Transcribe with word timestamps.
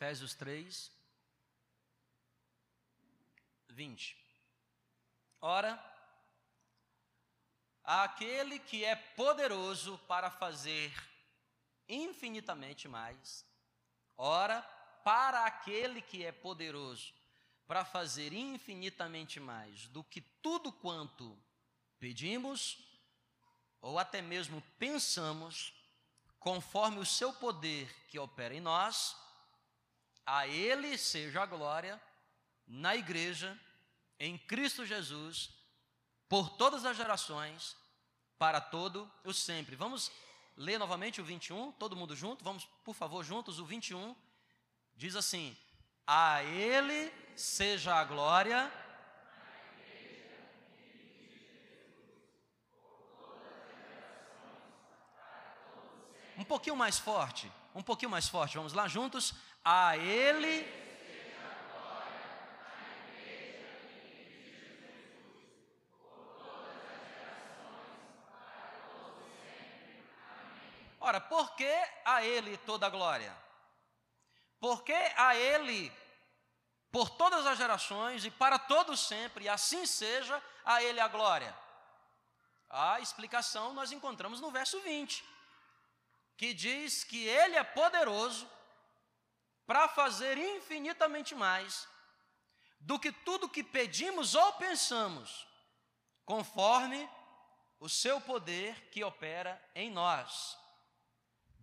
Efésios 0.00 0.32
3, 0.34 0.92
20. 3.70 4.16
Ora, 5.40 5.76
aquele 7.82 8.60
que 8.60 8.84
é 8.84 8.94
poderoso 8.94 9.98
para 10.06 10.30
fazer 10.30 10.94
infinitamente 11.88 12.86
mais, 12.86 13.44
ora, 14.16 14.62
para 15.02 15.44
aquele 15.44 16.00
que 16.00 16.24
é 16.24 16.30
poderoso 16.30 17.12
para 17.66 17.84
fazer 17.84 18.32
infinitamente 18.32 19.40
mais 19.40 19.88
do 19.88 20.04
que 20.04 20.20
tudo 20.20 20.70
quanto 20.70 21.36
pedimos 21.98 22.78
ou 23.80 23.98
até 23.98 24.22
mesmo 24.22 24.62
pensamos, 24.78 25.74
conforme 26.38 27.00
o 27.00 27.04
seu 27.04 27.32
poder 27.32 27.92
que 28.06 28.16
opera 28.16 28.54
em 28.54 28.60
nós, 28.60 29.16
a 30.28 30.46
Ele 30.46 30.98
seja 30.98 31.42
a 31.42 31.46
glória 31.46 31.98
na 32.66 32.94
igreja, 32.94 33.58
em 34.20 34.36
Cristo 34.36 34.84
Jesus, 34.84 35.48
por 36.28 36.50
todas 36.50 36.84
as 36.84 36.98
gerações, 36.98 37.74
para 38.38 38.60
todo 38.60 39.10
o 39.24 39.32
sempre. 39.32 39.74
Vamos 39.74 40.12
ler 40.54 40.78
novamente 40.78 41.18
o 41.18 41.24
21, 41.24 41.72
todo 41.72 41.96
mundo 41.96 42.14
junto, 42.14 42.44
vamos, 42.44 42.66
por 42.84 42.94
favor, 42.94 43.24
juntos, 43.24 43.58
o 43.58 43.64
21 43.64 44.14
diz 44.94 45.16
assim: 45.16 45.56
A 46.06 46.44
Ele 46.44 47.10
seja 47.34 47.94
a 47.94 48.04
glória 48.04 48.70
Um 56.36 56.44
pouquinho 56.44 56.76
mais 56.76 57.00
forte, 57.00 57.50
um 57.74 57.82
pouquinho 57.82 58.12
mais 58.12 58.28
forte, 58.28 58.56
vamos 58.56 58.72
lá 58.72 58.86
juntos. 58.86 59.34
A 59.70 59.98
Ele. 59.98 60.66
Ora, 70.98 71.20
por 71.20 71.54
que 71.54 71.70
a 72.02 72.24
Ele 72.24 72.56
toda 72.56 72.86
a 72.86 72.88
glória? 72.88 73.36
Porque 74.58 74.94
a 75.18 75.36
Ele, 75.36 75.92
por 76.90 77.10
todas 77.10 77.44
as 77.44 77.58
gerações 77.58 78.24
e 78.24 78.30
para 78.30 78.58
todos 78.58 79.06
sempre, 79.06 79.44
e 79.44 79.48
assim 79.50 79.84
seja, 79.84 80.42
a 80.64 80.82
Ele 80.82 80.98
a 80.98 81.08
glória. 81.08 81.54
A 82.70 83.00
explicação 83.00 83.74
nós 83.74 83.92
encontramos 83.92 84.40
no 84.40 84.50
verso 84.50 84.80
20 84.80 85.22
que 86.38 86.54
diz 86.54 87.04
que 87.04 87.26
Ele 87.26 87.56
é 87.56 87.64
poderoso 87.64 88.48
para 89.68 89.86
fazer 89.86 90.38
infinitamente 90.38 91.34
mais 91.34 91.86
do 92.80 92.98
que 92.98 93.12
tudo 93.12 93.50
que 93.50 93.62
pedimos 93.62 94.34
ou 94.34 94.54
pensamos, 94.54 95.46
conforme 96.24 97.06
o 97.78 97.86
seu 97.86 98.18
poder 98.18 98.88
que 98.88 99.04
opera 99.04 99.62
em 99.74 99.90
nós. 99.90 100.56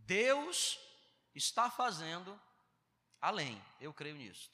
Deus 0.06 0.80
está 1.34 1.72
fazendo 1.72 2.40
além, 3.20 3.60
eu 3.82 3.92
creio 3.92 4.16
nisso. 4.16 4.52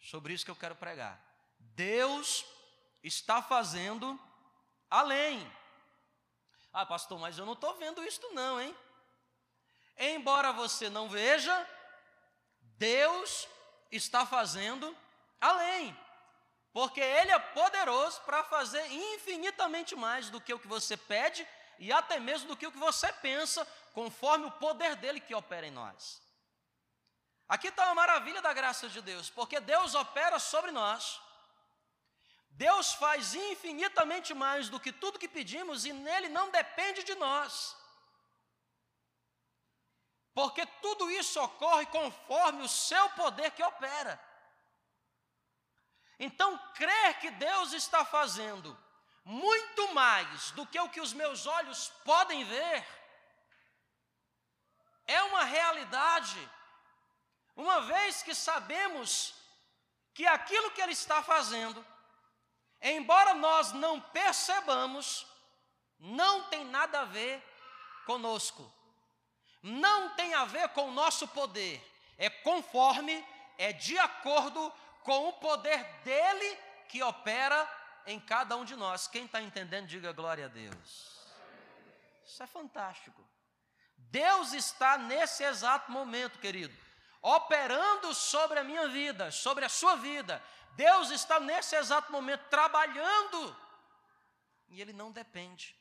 Sobre 0.00 0.32
isso 0.32 0.44
que 0.44 0.52
eu 0.52 0.56
quero 0.56 0.76
pregar. 0.76 1.20
Deus 1.58 2.46
está 3.02 3.42
fazendo 3.42 4.16
além. 4.88 5.44
Ah, 6.72 6.86
pastor, 6.86 7.18
mas 7.18 7.38
eu 7.38 7.44
não 7.44 7.54
estou 7.54 7.74
vendo 7.74 8.04
isto, 8.04 8.32
não, 8.32 8.60
hein? 8.60 8.72
embora 10.00 10.52
você 10.52 10.88
não 10.88 11.08
veja, 11.08 11.68
Deus 12.80 13.46
está 13.92 14.24
fazendo 14.24 14.96
além, 15.38 15.94
porque 16.72 16.98
Ele 16.98 17.30
é 17.30 17.38
poderoso 17.38 18.18
para 18.22 18.42
fazer 18.44 18.84
infinitamente 18.90 19.94
mais 19.94 20.30
do 20.30 20.40
que 20.40 20.54
o 20.54 20.58
que 20.58 20.66
você 20.66 20.96
pede 20.96 21.46
e 21.78 21.92
até 21.92 22.18
mesmo 22.18 22.48
do 22.48 22.56
que 22.56 22.66
o 22.66 22.72
que 22.72 22.78
você 22.78 23.12
pensa, 23.12 23.66
conforme 23.92 24.46
o 24.46 24.52
poder 24.52 24.96
dele 24.96 25.20
que 25.20 25.34
opera 25.34 25.66
em 25.66 25.70
nós. 25.70 26.22
Aqui 27.46 27.68
está 27.68 27.90
a 27.90 27.94
maravilha 27.94 28.40
da 28.40 28.52
graça 28.54 28.88
de 28.88 29.02
Deus, 29.02 29.28
porque 29.28 29.60
Deus 29.60 29.94
opera 29.94 30.38
sobre 30.38 30.70
nós. 30.70 31.20
Deus 32.52 32.94
faz 32.94 33.34
infinitamente 33.34 34.32
mais 34.32 34.70
do 34.70 34.80
que 34.80 34.92
tudo 34.92 35.18
que 35.18 35.28
pedimos 35.28 35.84
e 35.84 35.92
nele 35.92 36.30
não 36.30 36.50
depende 36.50 37.02
de 37.02 37.14
nós 37.14 37.76
porque 40.34 40.64
tudo 40.80 41.10
isso 41.10 41.40
ocorre 41.40 41.86
conforme 41.86 42.62
o 42.62 42.68
seu 42.68 43.08
poder 43.10 43.50
que 43.52 43.62
opera. 43.62 44.20
Então, 46.18 46.56
crer 46.74 47.18
que 47.18 47.30
Deus 47.30 47.72
está 47.72 48.04
fazendo 48.04 48.76
muito 49.24 49.92
mais 49.94 50.50
do 50.52 50.66
que 50.66 50.78
o 50.78 50.88
que 50.88 51.00
os 51.00 51.12
meus 51.12 51.46
olhos 51.46 51.88
podem 52.04 52.44
ver, 52.44 52.86
é 55.06 55.22
uma 55.24 55.44
realidade, 55.44 56.50
uma 57.56 57.80
vez 57.82 58.22
que 58.22 58.34
sabemos 58.34 59.34
que 60.14 60.26
aquilo 60.26 60.70
que 60.70 60.80
Ele 60.80 60.92
está 60.92 61.22
fazendo, 61.22 61.84
embora 62.80 63.34
nós 63.34 63.72
não 63.72 64.00
percebamos, 64.00 65.26
não 65.98 66.48
tem 66.48 66.64
nada 66.64 67.00
a 67.00 67.04
ver 67.04 67.42
conosco 68.06 68.79
não 69.62 70.14
tem 70.14 70.34
a 70.34 70.44
ver 70.44 70.68
com 70.70 70.88
o 70.88 70.92
nosso 70.92 71.28
poder, 71.28 71.82
é 72.16 72.30
conforme, 72.30 73.24
é 73.58 73.72
de 73.72 73.98
acordo 73.98 74.72
com 75.02 75.28
o 75.28 75.32
poder 75.34 75.82
dele 76.04 76.58
que 76.88 77.02
opera 77.02 77.68
em 78.06 78.18
cada 78.18 78.56
um 78.56 78.64
de 78.64 78.74
nós. 78.76 79.06
Quem 79.06 79.24
está 79.24 79.40
entendendo, 79.40 79.86
diga 79.86 80.12
glória 80.12 80.46
a 80.46 80.48
Deus. 80.48 81.20
Isso 82.24 82.42
é 82.42 82.46
fantástico. 82.46 83.24
Deus 83.96 84.52
está 84.52 84.98
nesse 84.98 85.44
exato 85.44 85.90
momento, 85.90 86.38
querido, 86.38 86.76
operando 87.22 88.14
sobre 88.14 88.58
a 88.58 88.64
minha 88.64 88.88
vida, 88.88 89.30
sobre 89.30 89.64
a 89.64 89.68
sua 89.68 89.96
vida. 89.96 90.42
Deus 90.72 91.10
está 91.10 91.38
nesse 91.38 91.76
exato 91.76 92.10
momento 92.10 92.48
trabalhando, 92.48 93.56
e 94.68 94.80
Ele 94.80 94.92
não 94.92 95.12
depende 95.12 95.76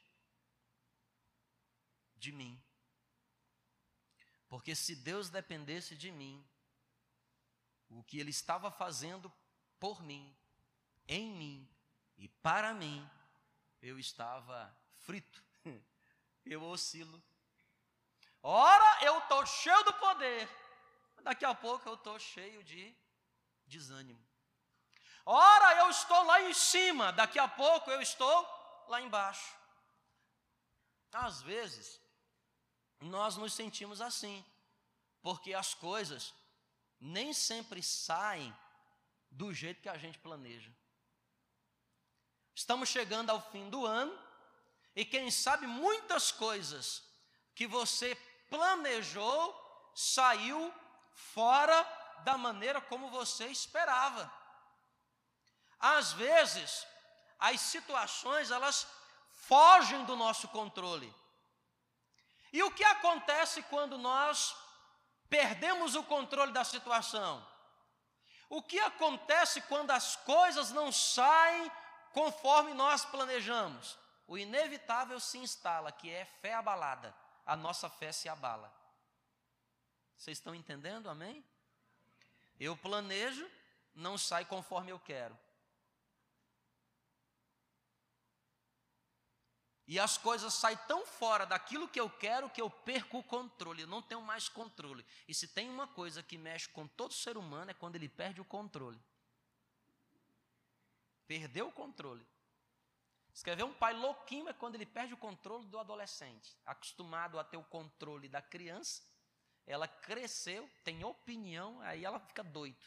de 2.17 2.31
mim. 2.31 2.61
Porque 4.49 4.75
se 4.75 4.95
Deus 4.95 5.29
dependesse 5.29 5.95
de 5.95 6.11
mim, 6.11 6.43
o 7.87 8.03
que 8.03 8.19
Ele 8.19 8.31
estava 8.31 8.71
fazendo 8.71 9.31
por 9.79 10.01
mim, 10.01 10.35
em 11.07 11.31
mim 11.31 11.69
e 12.17 12.27
para 12.27 12.73
mim, 12.73 13.07
eu 13.81 13.97
estava 13.99 14.75
frito, 14.97 15.41
eu 16.45 16.63
oscilo. 16.63 17.21
Ora, 18.41 19.05
eu 19.05 19.19
estou 19.19 19.45
cheio 19.45 19.83
do 19.83 19.93
poder, 19.93 20.49
daqui 21.21 21.45
a 21.45 21.53
pouco 21.53 21.87
eu 21.87 21.93
estou 21.93 22.17
cheio 22.19 22.63
de 22.63 22.95
desânimo. 23.67 24.27
Ora, 25.25 25.77
eu 25.77 25.89
estou 25.91 26.23
lá 26.23 26.41
em 26.41 26.53
cima, 26.55 27.13
daqui 27.13 27.37
a 27.37 27.47
pouco 27.47 27.91
eu 27.91 28.01
estou 28.01 28.85
lá 28.87 28.99
embaixo. 28.99 29.55
Às 31.11 31.41
vezes, 31.41 32.01
nós 32.99 33.37
nos 33.37 33.53
sentimos 33.53 34.01
assim, 34.01 34.43
porque 35.21 35.53
as 35.53 35.73
coisas 35.73 36.33
nem 36.99 37.33
sempre 37.33 37.81
saem 37.81 38.55
do 39.31 39.53
jeito 39.53 39.81
que 39.81 39.89
a 39.89 39.97
gente 39.97 40.17
planeja. 40.19 40.71
Estamos 42.53 42.89
chegando 42.89 43.29
ao 43.29 43.41
fim 43.51 43.69
do 43.69 43.85
ano 43.85 44.17
e 44.95 45.05
quem 45.05 45.31
sabe 45.31 45.65
muitas 45.65 46.31
coisas 46.31 47.03
que 47.55 47.65
você 47.65 48.15
planejou 48.49 49.91
saiu 49.95 50.73
fora 51.13 51.83
da 52.23 52.37
maneira 52.37 52.81
como 52.81 53.09
você 53.09 53.47
esperava. 53.47 54.31
Às 55.79 56.11
vezes, 56.13 56.85
as 57.39 57.61
situações 57.61 58.51
elas 58.51 58.87
fogem 59.31 60.03
do 60.03 60.15
nosso 60.15 60.47
controle. 60.49 61.13
E 62.51 62.63
o 62.63 62.71
que 62.71 62.83
acontece 62.83 63.61
quando 63.63 63.97
nós 63.97 64.55
perdemos 65.29 65.95
o 65.95 66.03
controle 66.03 66.51
da 66.51 66.63
situação? 66.63 67.45
O 68.49 68.63
que 68.63 68.79
acontece 68.79 69.61
quando 69.61 69.91
as 69.91 70.15
coisas 70.15 70.71
não 70.71 70.91
saem 70.91 71.71
conforme 72.11 72.73
nós 72.73 73.05
planejamos? 73.05 73.97
O 74.27 74.37
inevitável 74.37 75.19
se 75.19 75.37
instala, 75.37 75.91
que 75.91 76.09
é 76.09 76.25
fé 76.25 76.53
abalada. 76.53 77.15
A 77.45 77.55
nossa 77.55 77.89
fé 77.89 78.11
se 78.11 78.27
abala. 78.27 78.73
Vocês 80.17 80.37
estão 80.37 80.53
entendendo? 80.53 81.09
Amém? 81.09 81.43
Eu 82.59 82.75
planejo, 82.75 83.49
não 83.95 84.17
sai 84.17 84.45
conforme 84.45 84.91
eu 84.91 84.99
quero. 84.99 85.37
E 89.89 89.97
as 89.97 90.19
coisas 90.19 90.53
saem 90.53 90.77
tão 90.87 91.03
fora 91.03 91.47
daquilo 91.47 91.87
que 91.87 91.99
eu 91.99 92.07
quero 92.11 92.47
que 92.47 92.61
eu 92.61 92.69
perco 92.69 93.17
o 93.17 93.23
controle, 93.23 93.81
eu 93.81 93.87
não 93.87 94.03
tenho 94.03 94.21
mais 94.21 94.47
controle. 94.47 95.03
E 95.27 95.33
se 95.33 95.47
tem 95.47 95.67
uma 95.67 95.87
coisa 95.87 96.21
que 96.21 96.37
mexe 96.37 96.69
com 96.69 96.85
todo 96.85 97.11
ser 97.11 97.35
humano 97.37 97.71
é 97.71 97.73
quando 97.73 97.95
ele 97.95 98.07
perde 98.07 98.39
o 98.39 98.45
controle. 98.45 99.01
Perdeu 101.25 101.69
o 101.69 101.71
controle. 101.71 102.23
Você 103.33 103.43
quer 103.43 103.55
ver 103.55 103.63
um 103.63 103.73
pai 103.73 103.95
louquinho 103.95 104.47
é 104.47 104.53
quando 104.53 104.75
ele 104.75 104.85
perde 104.85 105.15
o 105.15 105.17
controle 105.17 105.65
do 105.65 105.79
adolescente, 105.79 106.55
acostumado 106.67 107.39
a 107.39 107.43
ter 107.43 107.57
o 107.57 107.63
controle 107.63 108.29
da 108.29 108.43
criança, 108.43 109.01
ela 109.65 109.87
cresceu, 109.87 110.69
tem 110.83 111.03
opinião, 111.03 111.81
aí 111.81 112.05
ela 112.05 112.19
fica 112.19 112.43
doido. 112.43 112.85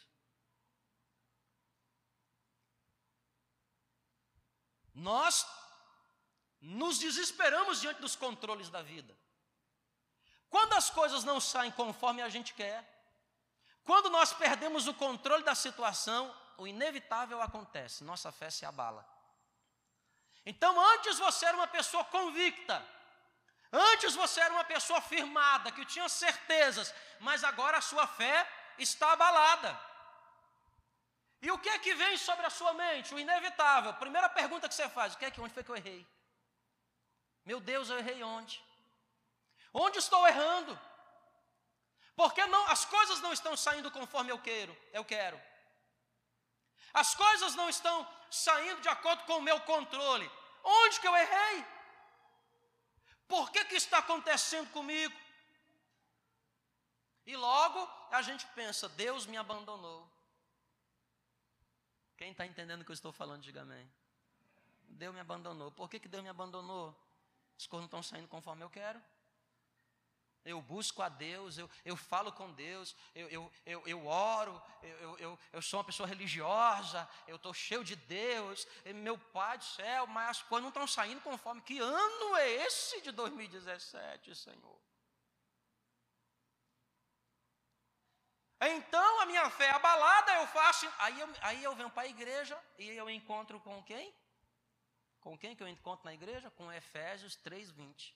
Nós 4.93 5.43
nos 6.63 6.97
desesperamos 6.97 7.81
diante 7.81 7.99
dos 7.99 8.15
controles 8.15 8.69
da 8.69 8.81
vida. 8.81 9.13
Quando 10.49 10.73
as 10.73 10.89
coisas 10.89 11.23
não 11.25 11.39
saem 11.41 11.71
conforme 11.71 12.21
a 12.21 12.29
gente 12.29 12.53
quer, 12.53 12.89
quando 13.83 14.09
nós 14.09 14.31
perdemos 14.31 14.87
o 14.87 14.93
controle 14.93 15.43
da 15.43 15.55
situação, 15.55 16.33
o 16.57 16.65
inevitável 16.65 17.41
acontece, 17.41 18.05
nossa 18.05 18.31
fé 18.31 18.49
se 18.49 18.65
abala. 18.65 19.05
Então, 20.45 20.79
antes 20.93 21.19
você 21.19 21.45
era 21.45 21.57
uma 21.57 21.67
pessoa 21.67 22.05
convicta, 22.05 22.85
antes 23.71 24.15
você 24.15 24.39
era 24.39 24.53
uma 24.53 24.63
pessoa 24.63 25.01
firmada, 25.01 25.71
que 25.71 25.85
tinha 25.85 26.07
certezas, 26.07 26.93
mas 27.19 27.43
agora 27.43 27.79
a 27.79 27.81
sua 27.81 28.07
fé 28.07 28.49
está 28.77 29.11
abalada. 29.11 29.77
E 31.41 31.51
o 31.51 31.57
que 31.57 31.67
é 31.67 31.77
que 31.77 31.93
vem 31.93 32.15
sobre 32.15 32.45
a 32.45 32.49
sua 32.49 32.73
mente? 32.73 33.13
O 33.13 33.19
inevitável. 33.19 33.93
Primeira 33.95 34.29
pergunta 34.29 34.69
que 34.69 34.75
você 34.75 34.87
faz: 34.87 35.13
o 35.13 35.17
que 35.17 35.25
é 35.25 35.31
que 35.31 35.41
onde 35.41 35.53
foi 35.53 35.61
que 35.61 35.71
eu 35.71 35.75
errei? 35.75 36.07
Meu 37.45 37.59
Deus, 37.59 37.89
eu 37.89 37.97
errei 37.97 38.23
onde? 38.23 38.63
Onde 39.73 39.97
estou 39.97 40.25
errando? 40.27 40.79
Porque 42.15 42.45
não, 42.45 42.67
as 42.67 42.85
coisas 42.85 43.19
não 43.21 43.33
estão 43.33 43.57
saindo 43.57 43.89
conforme 43.91 44.31
eu 44.31 44.39
quero, 44.39 44.75
eu 44.91 45.03
quero. 45.03 45.39
As 46.93 47.15
coisas 47.15 47.55
não 47.55 47.67
estão 47.69 48.07
saindo 48.29 48.81
de 48.81 48.89
acordo 48.89 49.23
com 49.25 49.37
o 49.37 49.41
meu 49.41 49.59
controle. 49.61 50.29
Onde 50.63 50.99
que 50.99 51.07
eu 51.07 51.15
errei? 51.15 51.65
Por 53.27 53.51
que, 53.51 53.65
que 53.65 53.75
está 53.75 53.97
acontecendo 53.97 54.69
comigo? 54.71 55.13
E 57.25 57.35
logo 57.35 57.89
a 58.11 58.21
gente 58.21 58.45
pensa, 58.47 58.87
Deus 58.89 59.25
me 59.25 59.37
abandonou. 59.37 60.07
Quem 62.15 62.31
está 62.31 62.45
entendendo 62.45 62.81
o 62.81 62.85
que 62.85 62.91
eu 62.91 63.01
estou 63.01 63.11
falando, 63.11 63.41
diga 63.41 63.61
amém. 63.61 63.91
Deus 64.83 65.13
me 65.13 65.19
abandonou. 65.19 65.71
Por 65.71 65.89
que, 65.89 65.99
que 65.99 66.07
Deus 66.07 66.21
me 66.21 66.29
abandonou? 66.29 66.95
As 67.57 67.67
coisas 67.67 67.83
não 67.83 67.85
estão 67.85 68.03
saindo 68.03 68.27
conforme 68.27 68.63
eu 68.63 68.69
quero. 68.69 69.01
Eu 70.45 70.61
busco 70.61 71.01
a 71.01 71.07
Deus, 71.07 71.57
eu, 71.57 71.69
eu 71.85 71.95
falo 71.95 72.29
com 72.31 72.51
Deus, 72.51 72.93
eu, 73.15 73.29
eu, 73.29 73.51
eu, 73.65 73.87
eu 73.87 74.05
oro, 74.05 74.61
eu, 74.81 75.17
eu, 75.17 75.39
eu 75.53 75.61
sou 75.61 75.79
uma 75.79 75.85
pessoa 75.85 76.07
religiosa, 76.07 77.07
eu 77.25 77.37
estou 77.37 77.53
cheio 77.53 77.81
de 77.81 77.95
Deus, 77.95 78.67
meu 78.95 79.17
Pai 79.17 79.57
do 79.57 79.63
céu, 79.63 80.05
mas 80.05 80.31
as 80.31 80.41
coisas 80.43 80.63
não 80.63 80.69
estão 80.69 80.85
saindo 80.85 81.21
conforme. 81.21 81.61
Que 81.61 81.79
ano 81.79 82.35
é 82.35 82.49
esse 82.65 83.01
de 83.01 83.11
2017, 83.11 84.35
Senhor? 84.35 84.79
Então 88.61 89.21
a 89.21 89.25
minha 89.25 89.49
fé 89.49 89.67
é 89.67 89.71
abalada, 89.71 90.33
eu 90.33 90.47
faço. 90.47 90.91
Aí 90.99 91.19
eu, 91.19 91.29
aí 91.41 91.63
eu 91.63 91.75
venho 91.75 91.89
para 91.89 92.03
a 92.03 92.07
igreja 92.07 92.57
e 92.77 92.89
eu 92.89 93.09
encontro 93.09 93.59
com 93.61 93.81
quem? 93.83 94.13
Com 95.23 95.37
quem 95.37 95.55
que 95.55 95.63
eu 95.63 95.67
encontro 95.69 96.05
na 96.05 96.13
igreja? 96.13 96.51
Com 96.51 96.71
Efésios 96.71 97.37
3,20. 97.37 98.13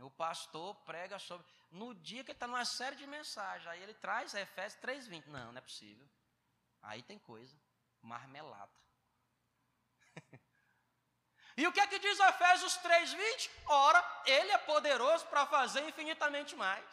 O 0.00 0.10
pastor 0.10 0.74
prega 0.84 1.18
sobre. 1.18 1.46
No 1.70 1.94
dia 1.94 2.22
que 2.22 2.30
ele 2.30 2.36
está 2.36 2.46
numa 2.46 2.64
série 2.64 2.94
de 2.94 3.06
mensagens, 3.06 3.66
aí 3.66 3.82
ele 3.82 3.94
traz 3.94 4.34
Efésios 4.34 4.82
3,20. 4.82 5.26
Não, 5.28 5.50
não 5.50 5.58
é 5.58 5.62
possível. 5.62 6.06
Aí 6.82 7.02
tem 7.02 7.18
coisa. 7.18 7.56
Marmelada. 8.02 8.70
e 11.56 11.66
o 11.66 11.72
que 11.72 11.80
é 11.80 11.86
que 11.86 11.98
diz 11.98 12.20
Efésios 12.20 12.76
3,20? 12.80 13.50
Ora, 13.66 14.22
ele 14.26 14.52
é 14.52 14.58
poderoso 14.58 15.26
para 15.28 15.46
fazer 15.46 15.88
infinitamente 15.88 16.54
mais. 16.54 16.84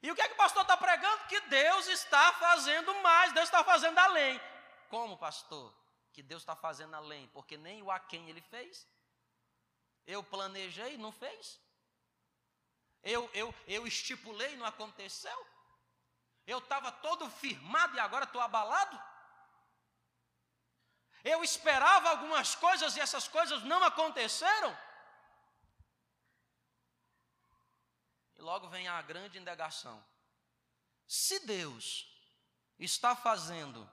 E 0.00 0.10
o 0.10 0.14
que 0.14 0.22
é 0.22 0.28
que 0.28 0.34
o 0.34 0.36
pastor 0.36 0.62
está 0.62 0.76
pregando? 0.76 1.24
Que 1.24 1.40
Deus 1.42 1.88
está 1.88 2.32
fazendo 2.34 2.94
mais, 3.02 3.32
Deus 3.32 3.46
está 3.46 3.64
fazendo 3.64 3.98
além. 3.98 4.40
Como, 4.88 5.16
pastor? 5.16 5.81
Que 6.12 6.22
Deus 6.22 6.42
está 6.42 6.54
fazendo 6.54 6.94
além, 6.94 7.26
porque 7.28 7.56
nem 7.56 7.82
o 7.82 7.90
a 7.90 7.98
quem 7.98 8.28
ele 8.28 8.40
fez. 8.40 8.86
Eu 10.06 10.22
planejei, 10.22 10.98
não 10.98 11.12
fez. 11.12 11.60
Eu, 13.02 13.28
eu, 13.32 13.54
eu 13.66 13.86
estipulei, 13.86 14.56
não 14.56 14.66
aconteceu. 14.66 15.46
Eu 16.46 16.58
estava 16.58 16.92
todo 16.92 17.30
firmado 17.30 17.96
e 17.96 18.00
agora 18.00 18.24
estou 18.24 18.40
abalado. 18.40 19.00
Eu 21.24 21.42
esperava 21.44 22.10
algumas 22.10 22.54
coisas 22.54 22.96
e 22.96 23.00
essas 23.00 23.28
coisas 23.28 23.62
não 23.62 23.82
aconteceram. 23.84 24.76
E 28.34 28.42
logo 28.42 28.68
vem 28.68 28.88
a 28.88 29.00
grande 29.02 29.38
indagação. 29.38 30.04
Se 31.06 31.38
Deus 31.40 32.08
está 32.78 33.14
fazendo 33.14 33.88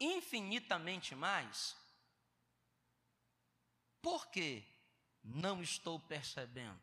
infinitamente 0.00 1.14
mais, 1.14 1.76
por 4.00 4.26
que 4.28 4.64
não 5.22 5.62
estou 5.62 6.00
percebendo? 6.00 6.80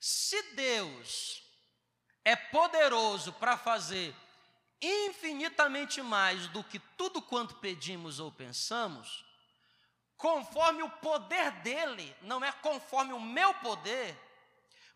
Se 0.00 0.40
Deus 0.54 1.42
é 2.24 2.34
poderoso 2.34 3.32
para 3.34 3.56
fazer 3.56 4.14
infinitamente 4.82 6.02
mais 6.02 6.48
do 6.48 6.62
que 6.62 6.78
tudo 6.78 7.22
quanto 7.22 7.54
pedimos 7.56 8.18
ou 8.18 8.30
pensamos, 8.30 9.24
conforme 10.16 10.82
o 10.82 10.90
poder 10.90 11.50
dele, 11.62 12.14
não 12.22 12.44
é 12.44 12.52
conforme 12.52 13.12
o 13.12 13.20
meu 13.20 13.54
poder, 13.54 14.18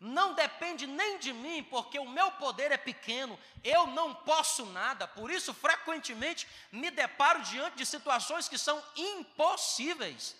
não 0.01 0.33
depende 0.33 0.87
nem 0.87 1.19
de 1.19 1.31
mim, 1.31 1.63
porque 1.65 1.99
o 1.99 2.09
meu 2.09 2.31
poder 2.31 2.71
é 2.71 2.77
pequeno, 2.77 3.39
eu 3.63 3.85
não 3.85 4.15
posso 4.15 4.65
nada, 4.65 5.07
por 5.07 5.29
isso, 5.29 5.53
frequentemente, 5.53 6.47
me 6.71 6.89
deparo 6.89 7.43
diante 7.43 7.77
de 7.77 7.85
situações 7.85 8.49
que 8.49 8.57
são 8.57 8.83
impossíveis. 8.95 10.35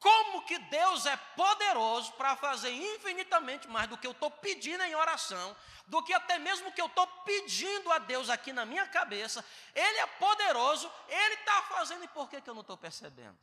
Como 0.00 0.46
que 0.46 0.58
Deus 0.58 1.04
é 1.04 1.14
poderoso 1.36 2.12
para 2.12 2.34
fazer 2.36 2.70
infinitamente 2.70 3.68
mais 3.68 3.88
do 3.88 3.98
que 3.98 4.06
eu 4.06 4.12
estou 4.12 4.30
pedindo 4.30 4.82
em 4.82 4.94
oração, 4.94 5.54
do 5.86 6.02
que 6.02 6.14
até 6.14 6.38
mesmo 6.38 6.72
que 6.72 6.80
eu 6.80 6.86
estou 6.86 7.06
pedindo 7.24 7.92
a 7.92 7.98
Deus 7.98 8.30
aqui 8.30 8.54
na 8.54 8.64
minha 8.64 8.86
cabeça, 8.86 9.44
Ele 9.74 9.98
é 9.98 10.06
poderoso, 10.06 10.90
Ele 11.08 11.34
está 11.34 11.62
fazendo, 11.64 12.04
e 12.04 12.08
por 12.08 12.30
que, 12.30 12.40
que 12.40 12.48
eu 12.48 12.54
não 12.54 12.62
estou 12.62 12.78
percebendo? 12.78 13.38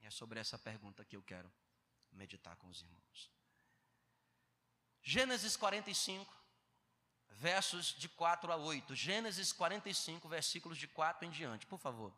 É 0.00 0.10
sobre 0.10 0.40
essa 0.40 0.58
pergunta 0.58 1.04
que 1.04 1.16
eu 1.16 1.22
quero 1.22 1.52
meditar 2.20 2.54
com 2.56 2.68
os 2.68 2.82
irmãos. 2.82 3.30
Gênesis 5.02 5.56
45, 5.56 6.30
versos 7.30 7.94
de 7.98 8.10
4 8.10 8.52
a 8.52 8.56
8. 8.56 8.94
Gênesis 8.94 9.52
45, 9.52 10.28
versículos 10.28 10.76
de 10.76 10.86
4 10.86 11.26
em 11.26 11.30
diante, 11.30 11.66
por 11.66 11.78
favor. 11.78 12.12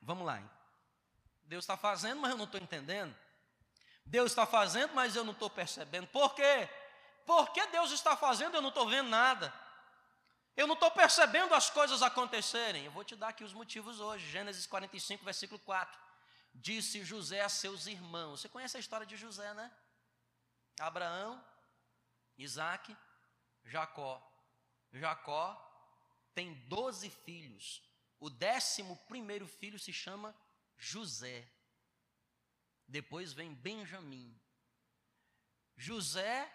Vamos 0.00 0.26
lá. 0.26 0.40
Hein? 0.40 0.50
Deus 1.44 1.64
está 1.64 1.76
fazendo, 1.76 2.22
mas 2.22 2.30
eu 2.30 2.38
não 2.38 2.46
estou 2.46 2.60
entendendo. 2.60 3.14
Deus 4.06 4.32
está 4.32 4.46
fazendo, 4.46 4.94
mas 4.94 5.14
eu 5.14 5.22
não 5.22 5.34
estou 5.34 5.50
percebendo. 5.50 6.06
Por 6.06 6.34
quê? 6.34 6.68
Porque 7.26 7.64
Deus 7.66 7.92
está 7.92 8.16
fazendo, 8.16 8.54
eu 8.54 8.62
não 8.62 8.70
estou 8.70 8.88
vendo 8.88 9.10
nada. 9.10 9.52
Eu 10.56 10.66
não 10.66 10.74
estou 10.74 10.90
percebendo 10.90 11.54
as 11.54 11.70
coisas 11.70 12.02
acontecerem. 12.02 12.84
Eu 12.84 12.92
vou 12.92 13.04
te 13.04 13.16
dar 13.16 13.28
aqui 13.28 13.42
os 13.42 13.52
motivos 13.52 14.00
hoje. 14.00 14.30
Gênesis 14.30 14.66
45, 14.66 15.24
versículo 15.24 15.58
4. 15.60 15.98
Disse 16.54 17.02
José 17.04 17.40
a 17.40 17.48
seus 17.48 17.86
irmãos. 17.86 18.40
Você 18.40 18.48
conhece 18.48 18.76
a 18.76 18.80
história 18.80 19.06
de 19.06 19.16
José, 19.16 19.54
né? 19.54 19.72
Abraão, 20.78 21.42
Isaac, 22.36 22.94
Jacó. 23.64 24.22
Jacó 24.92 25.56
tem 26.34 26.54
doze 26.68 27.08
filhos. 27.08 27.82
O 28.20 28.28
décimo 28.28 28.96
primeiro 29.08 29.46
filho 29.46 29.78
se 29.78 29.92
chama 29.92 30.36
José. 30.76 31.48
Depois 32.86 33.32
vem 33.32 33.54
Benjamim. 33.54 34.38
José 35.76 36.50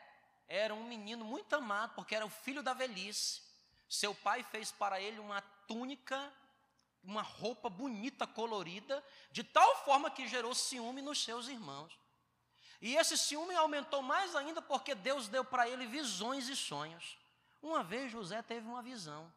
era 0.48 0.74
um 0.74 0.88
menino 0.88 1.26
muito 1.26 1.52
amado, 1.54 1.96
porque 1.96 2.16
era 2.16 2.26
o 2.26 2.30
filho 2.30 2.62
da 2.62 2.74
velhice. 2.74 3.47
Seu 3.90 4.14
pai 4.14 4.44
fez 4.44 4.72
para 4.72 5.00
ele 5.00 5.20
uma 5.20 5.42
túnica, 5.68 6.34
uma 7.04 7.22
roupa 7.22 7.70
bonita, 7.70 8.28
colorida, 8.28 9.04
de 9.32 9.44
tal 9.44 9.84
forma 9.86 10.12
que 10.12 10.28
gerou 10.28 10.54
ciúme 10.54 11.02
nos 11.02 11.24
seus 11.24 11.48
irmãos. 11.48 11.98
E 12.82 12.96
esse 12.96 13.18
ciúme 13.18 13.56
aumentou 13.56 14.02
mais 14.02 14.36
ainda 14.36 14.62
porque 14.62 14.94
Deus 14.94 15.28
deu 15.28 15.44
para 15.44 15.68
ele 15.68 15.88
visões 15.88 16.48
e 16.48 16.56
sonhos. 16.56 17.18
Uma 17.62 17.84
vez 17.84 18.12
José 18.12 18.42
teve 18.42 18.68
uma 18.68 18.82
visão. 18.82 19.32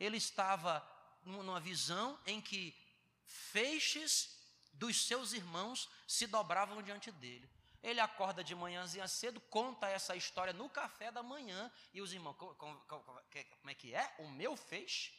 ele 0.00 0.16
estava 0.16 0.84
numa 1.24 1.60
visão 1.60 2.18
em 2.26 2.40
que 2.40 2.76
feixes 3.24 4.36
dos 4.72 5.06
seus 5.06 5.32
irmãos 5.32 5.88
se 6.06 6.26
dobravam 6.26 6.82
diante 6.82 7.10
dele. 7.12 7.48
Ele 7.84 8.00
acorda 8.00 8.42
de 8.42 8.54
manhãzinha 8.54 9.06
cedo, 9.06 9.38
conta 9.42 9.86
essa 9.86 10.16
história 10.16 10.54
no 10.54 10.70
café 10.70 11.12
da 11.12 11.22
manhã, 11.22 11.70
e 11.92 12.00
os 12.00 12.14
irmãos, 12.14 12.34
como, 12.36 12.54
como, 12.54 12.80
como 13.04 13.70
é 13.70 13.74
que 13.74 13.94
é? 13.94 14.14
O 14.20 14.28
meu 14.30 14.56
feixe? 14.56 15.12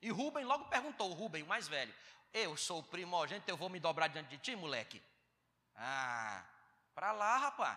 E 0.00 0.08
Rubem 0.08 0.44
logo 0.44 0.66
perguntou, 0.66 1.10
o 1.10 1.12
Rubem, 1.12 1.42
o 1.42 1.46
mais 1.46 1.66
velho, 1.66 1.92
eu 2.32 2.56
sou 2.56 2.78
o 2.78 2.84
primogênito, 2.84 3.50
eu 3.50 3.56
vou 3.56 3.68
me 3.68 3.80
dobrar 3.80 4.06
diante 4.06 4.28
de 4.28 4.38
ti, 4.38 4.54
moleque? 4.54 5.02
Ah, 5.74 6.46
para 6.94 7.10
lá, 7.10 7.36
rapaz. 7.38 7.76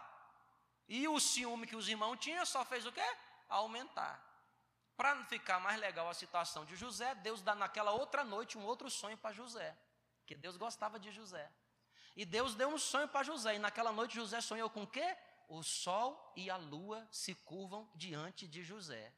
E 0.87 1.07
o 1.07 1.19
ciúme 1.19 1.65
que 1.65 1.75
os 1.75 1.89
irmãos 1.89 2.17
tinham 2.17 2.45
só 2.45 2.63
fez 2.63 2.85
o 2.85 2.91
quê? 2.91 3.17
Aumentar. 3.49 4.23
Para 4.95 5.25
ficar 5.25 5.59
mais 5.59 5.79
legal 5.79 6.07
a 6.07 6.13
situação 6.13 6.63
de 6.63 6.75
José, 6.75 7.15
Deus 7.15 7.41
dá 7.41 7.55
naquela 7.55 7.89
outra 7.89 8.23
noite 8.23 8.55
um 8.55 8.65
outro 8.65 8.87
sonho 8.87 9.17
para 9.17 9.33
José. 9.33 9.75
Que 10.27 10.35
Deus 10.35 10.57
gostava 10.57 10.99
de 10.99 11.11
José. 11.11 11.51
E 12.15 12.25
Deus 12.25 12.55
deu 12.55 12.69
um 12.69 12.77
sonho 12.77 13.07
para 13.07 13.23
José. 13.23 13.55
E 13.55 13.59
naquela 13.59 13.91
noite 13.91 14.15
José 14.15 14.39
sonhou 14.41 14.69
com 14.69 14.83
o 14.83 14.87
quê? 14.87 15.17
O 15.47 15.61
sol 15.61 16.33
e 16.35 16.49
a 16.49 16.57
lua 16.57 17.07
se 17.11 17.35
curvam 17.35 17.89
diante 17.93 18.47
de 18.47 18.63
José. 18.63 19.13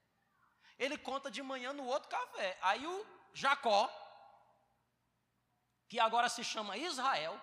Ele 0.77 0.97
conta 0.97 1.31
de 1.31 1.41
manhã 1.41 1.73
no 1.73 1.85
outro 1.85 2.09
café. 2.09 2.57
Aí 2.61 2.85
o 2.85 3.05
Jacó, 3.33 3.89
que 5.87 5.99
agora 5.99 6.27
se 6.27 6.43
chama 6.43 6.77
Israel, 6.77 7.39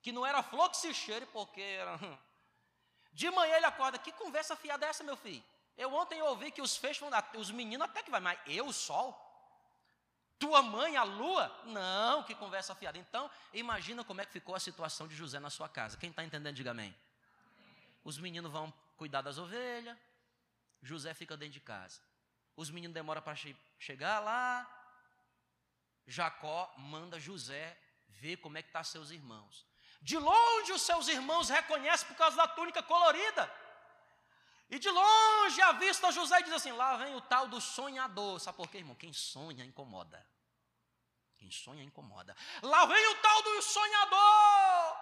que 0.00 0.12
não 0.12 0.24
era 0.24 0.42
flor 0.42 0.70
que 0.70 0.76
se 0.76 0.92
cheire, 0.94 1.26
porque 1.26 1.60
era. 1.60 1.98
De 3.12 3.30
manhã 3.30 3.56
ele 3.56 3.66
acorda, 3.66 3.98
que 3.98 4.10
conversa 4.12 4.56
fiada 4.56 4.86
é 4.86 4.88
essa, 4.88 5.04
meu 5.04 5.16
filho? 5.16 5.44
Eu 5.76 5.92
ontem 5.92 6.22
ouvi 6.22 6.50
que 6.50 6.62
os 6.62 6.76
feixes, 6.76 7.02
os 7.36 7.50
meninos 7.50 7.86
até 7.86 8.02
que 8.02 8.10
vai, 8.10 8.20
mas 8.20 8.38
eu, 8.46 8.66
o 8.66 8.72
sol? 8.72 9.21
Tua 10.42 10.60
mãe, 10.60 10.96
a 10.96 11.04
lua? 11.04 11.56
Não, 11.66 12.24
que 12.24 12.34
conversa 12.34 12.74
fiada. 12.74 12.98
Então, 12.98 13.30
imagina 13.54 14.02
como 14.02 14.20
é 14.22 14.26
que 14.26 14.32
ficou 14.32 14.56
a 14.56 14.58
situação 14.58 15.06
de 15.06 15.14
José 15.14 15.38
na 15.38 15.50
sua 15.50 15.68
casa. 15.68 15.96
Quem 15.96 16.10
está 16.10 16.24
entendendo, 16.24 16.56
diga 16.56 16.72
amém. 16.72 16.92
Os 18.02 18.18
meninos 18.18 18.50
vão 18.50 18.74
cuidar 18.96 19.22
das 19.22 19.38
ovelhas, 19.38 19.96
José 20.82 21.14
fica 21.14 21.36
dentro 21.36 21.52
de 21.52 21.60
casa. 21.60 22.00
Os 22.56 22.70
meninos 22.72 22.92
demoram 22.92 23.22
para 23.22 23.36
che 23.36 23.56
chegar 23.78 24.18
lá. 24.18 24.68
Jacó 26.08 26.74
manda 26.76 27.20
José 27.20 27.78
ver 28.08 28.38
como 28.38 28.58
é 28.58 28.62
que 28.62 28.68
estão 28.68 28.80
tá 28.80 28.84
seus 28.84 29.12
irmãos. 29.12 29.64
De 30.00 30.18
longe 30.18 30.72
os 30.72 30.82
seus 30.82 31.06
irmãos 31.06 31.50
reconhecem 31.50 32.08
por 32.08 32.16
causa 32.16 32.36
da 32.36 32.48
túnica 32.48 32.82
colorida. 32.82 33.48
E 34.68 34.76
de 34.76 34.90
longe 34.90 35.62
a 35.62 35.70
vista 35.70 36.10
José 36.10 36.42
diz 36.42 36.52
assim: 36.52 36.72
lá 36.72 36.96
vem 36.96 37.14
o 37.14 37.20
tal 37.20 37.46
do 37.46 37.60
sonhador. 37.60 38.40
Sabe 38.40 38.56
por 38.56 38.68
quê, 38.68 38.78
irmão? 38.78 38.96
Quem 38.96 39.12
sonha 39.12 39.64
incomoda. 39.64 40.31
Sonha 41.52 41.82
incomoda. 41.82 42.36
Lá 42.62 42.86
vem 42.86 43.06
o 43.08 43.14
tal 43.16 43.42
do 43.42 43.62
sonhador. 43.62 44.96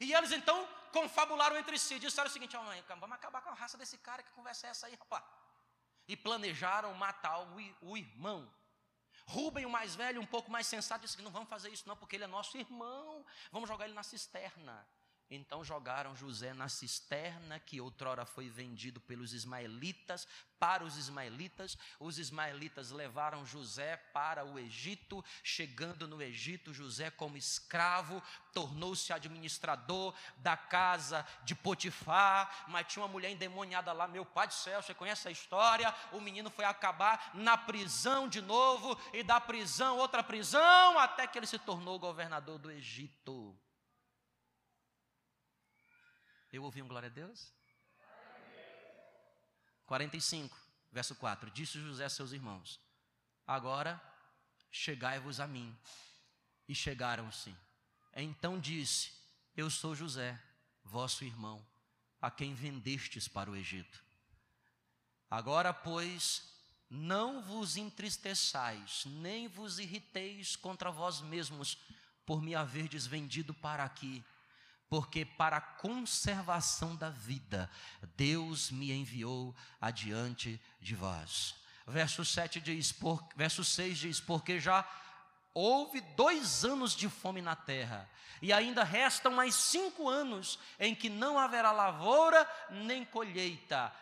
E 0.00 0.12
eles 0.12 0.32
então 0.32 0.68
confabularam 0.92 1.56
entre 1.56 1.78
si, 1.78 1.98
disseram 1.98 2.28
o 2.28 2.32
seguinte: 2.32 2.56
oh, 2.56 2.62
mãe, 2.62 2.84
vamos 2.88 3.12
acabar 3.12 3.42
com 3.42 3.50
a 3.50 3.54
raça 3.54 3.78
desse 3.78 3.98
cara, 3.98 4.22
que 4.22 4.30
conversa 4.32 4.66
é 4.66 4.70
essa 4.70 4.86
aí, 4.86 4.94
rapaz? 4.94 5.24
E 6.06 6.16
planejaram 6.16 6.92
matar 6.94 7.40
o, 7.40 7.56
o 7.80 7.96
irmão. 7.96 8.52
Rubem, 9.26 9.64
o 9.64 9.70
mais 9.70 9.94
velho, 9.94 10.20
um 10.20 10.26
pouco 10.26 10.50
mais 10.50 10.66
sensato, 10.66 11.02
disse 11.02 11.16
que 11.16 11.22
não 11.22 11.30
vamos 11.30 11.48
fazer 11.48 11.70
isso, 11.70 11.88
não, 11.88 11.96
porque 11.96 12.16
ele 12.16 12.24
é 12.24 12.26
nosso 12.26 12.58
irmão, 12.58 13.24
vamos 13.50 13.68
jogar 13.68 13.86
ele 13.86 13.94
na 13.94 14.02
cisterna. 14.02 14.86
Então 15.30 15.64
jogaram 15.64 16.14
José 16.14 16.52
na 16.52 16.68
cisterna 16.68 17.58
que 17.58 17.80
outrora 17.80 18.26
foi 18.26 18.48
vendido 18.48 19.00
pelos 19.00 19.32
ismaelitas 19.32 20.28
para 20.58 20.84
os 20.84 20.96
ismaelitas. 20.96 21.76
Os 21.98 22.18
ismaelitas 22.18 22.90
levaram 22.90 23.44
José 23.44 23.96
para 24.12 24.44
o 24.44 24.58
Egito. 24.58 25.24
Chegando 25.42 26.06
no 26.06 26.22
Egito, 26.22 26.72
José, 26.72 27.10
como 27.10 27.36
escravo, 27.36 28.22
tornou-se 28.52 29.12
administrador 29.12 30.14
da 30.38 30.56
casa 30.56 31.26
de 31.42 31.54
Potifar. 31.54 32.64
Mas 32.68 32.86
tinha 32.86 33.02
uma 33.02 33.12
mulher 33.12 33.30
endemoniada 33.30 33.92
lá, 33.92 34.06
meu 34.06 34.24
pai 34.24 34.46
do 34.46 34.54
céu, 34.54 34.82
você 34.82 34.94
conhece 34.94 35.28
a 35.28 35.30
história? 35.30 35.94
O 36.12 36.20
menino 36.20 36.50
foi 36.50 36.64
acabar 36.64 37.30
na 37.34 37.58
prisão 37.58 38.28
de 38.28 38.40
novo, 38.40 38.98
e 39.12 39.22
da 39.22 39.40
prisão, 39.40 39.98
outra 39.98 40.22
prisão, 40.22 40.98
até 40.98 41.26
que 41.26 41.38
ele 41.38 41.46
se 41.46 41.58
tornou 41.58 41.98
governador 41.98 42.58
do 42.58 42.70
Egito. 42.70 43.54
Eu 46.54 46.62
ouvi 46.62 46.80
um 46.80 46.86
glória 46.86 47.08
a 47.08 47.10
Deus? 47.10 47.52
45, 49.86 50.56
verso 50.92 51.16
4. 51.16 51.50
Disse 51.50 51.80
José 51.80 52.04
a 52.04 52.08
seus 52.08 52.30
irmãos: 52.30 52.78
Agora 53.44 54.00
chegai-vos 54.70 55.40
a 55.40 55.48
mim. 55.48 55.76
E 56.68 56.74
chegaram-se. 56.74 57.52
Então 58.14 58.60
disse: 58.60 59.12
Eu 59.56 59.68
sou 59.68 59.96
José, 59.96 60.40
vosso 60.84 61.24
irmão, 61.24 61.66
a 62.22 62.30
quem 62.30 62.54
vendestes 62.54 63.26
para 63.26 63.50
o 63.50 63.56
Egito. 63.56 64.04
Agora, 65.28 65.74
pois, 65.74 66.48
não 66.88 67.42
vos 67.42 67.76
entristeçais, 67.76 69.06
nem 69.06 69.48
vos 69.48 69.80
irriteis 69.80 70.54
contra 70.54 70.92
vós 70.92 71.20
mesmos, 71.20 71.76
por 72.24 72.40
me 72.40 72.54
haverdes 72.54 73.08
vendido 73.08 73.52
para 73.52 73.82
aqui 73.82 74.24
porque 74.88 75.24
para 75.24 75.56
a 75.56 75.60
conservação 75.60 76.94
da 76.94 77.10
vida, 77.10 77.70
Deus 78.16 78.70
me 78.70 78.92
enviou 78.92 79.54
adiante 79.80 80.60
de 80.80 80.94
vós. 80.94 81.56
Verso 81.86 82.24
7 82.24 82.60
diz, 82.60 82.92
por, 82.92 83.22
verso 83.36 83.64
6 83.64 83.98
diz, 83.98 84.20
porque 84.20 84.58
já 84.58 84.88
houve 85.52 86.00
dois 86.16 86.64
anos 86.64 86.94
de 86.94 87.08
fome 87.08 87.42
na 87.42 87.54
terra, 87.54 88.08
e 88.42 88.52
ainda 88.52 88.84
restam 88.84 89.32
mais 89.32 89.54
cinco 89.54 90.08
anos 90.08 90.58
em 90.78 90.94
que 90.94 91.08
não 91.08 91.38
haverá 91.38 91.72
lavoura 91.72 92.48
nem 92.70 93.04
colheita. 93.04 93.92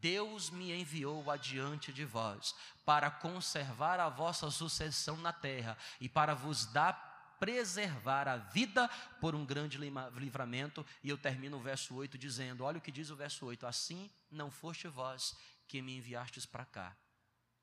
Deus 0.00 0.50
me 0.50 0.72
enviou 0.72 1.30
adiante 1.30 1.92
de 1.92 2.04
vós 2.04 2.54
para 2.84 3.10
conservar 3.10 3.98
a 3.98 4.08
vossa 4.08 4.50
sucessão 4.50 5.16
na 5.16 5.32
terra 5.32 5.76
e 6.00 6.08
para 6.08 6.34
vos 6.34 6.66
dar 6.66 7.15
preservar 7.38 8.28
a 8.28 8.36
vida 8.36 8.88
por 9.20 9.34
um 9.34 9.44
grande 9.44 9.78
livramento. 9.78 10.84
E 11.02 11.08
eu 11.08 11.18
termino 11.18 11.56
o 11.56 11.62
verso 11.62 11.94
8 11.94 12.16
dizendo: 12.18 12.64
olha 12.64 12.78
o 12.78 12.80
que 12.80 12.92
diz 12.92 13.10
o 13.10 13.16
verso 13.16 13.46
8: 13.46 13.66
Assim 13.66 14.10
não 14.30 14.50
foste 14.50 14.88
vós 14.88 15.36
que 15.66 15.82
me 15.82 15.96
enviastes 15.96 16.46
para 16.46 16.64
cá, 16.64 16.96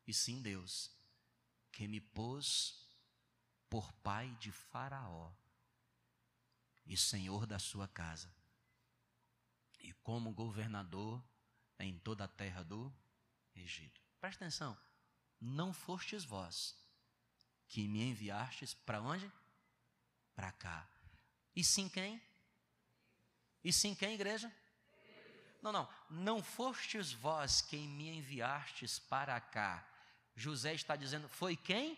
e 0.05 0.13
sim 0.13 0.41
Deus, 0.41 0.91
que 1.71 1.87
me 1.87 1.99
pôs 1.99 2.83
por 3.69 3.91
pai 3.93 4.29
de 4.39 4.51
Faraó 4.51 5.31
e 6.85 6.97
senhor 6.97 7.45
da 7.45 7.57
sua 7.57 7.87
casa, 7.87 8.33
e 9.79 9.93
como 9.93 10.33
governador 10.33 11.23
em 11.79 11.97
toda 11.99 12.25
a 12.25 12.27
terra 12.27 12.63
do 12.63 12.93
Egito. 13.55 14.01
Presta 14.19 14.43
atenção, 14.43 14.77
não 15.39 15.73
fostes 15.73 16.23
vós 16.23 16.75
que 17.67 17.87
me 17.87 18.03
enviastes 18.03 18.73
para 18.73 19.01
onde? 19.01 19.31
Para 20.35 20.51
cá. 20.51 20.87
E 21.55 21.63
sim 21.63 21.87
quem? 21.87 22.21
E 23.63 23.71
sim 23.71 23.95
quem, 23.95 24.13
igreja? 24.13 24.51
Não, 25.61 25.71
não. 25.71 25.89
Não 26.09 26.43
fostes 26.43 27.13
vós 27.13 27.61
quem 27.61 27.87
me 27.87 28.09
enviastes 28.09 28.99
para 28.99 29.39
cá. 29.39 29.87
José 30.35 30.73
está 30.73 30.95
dizendo, 30.95 31.29
foi 31.29 31.55
quem? 31.55 31.97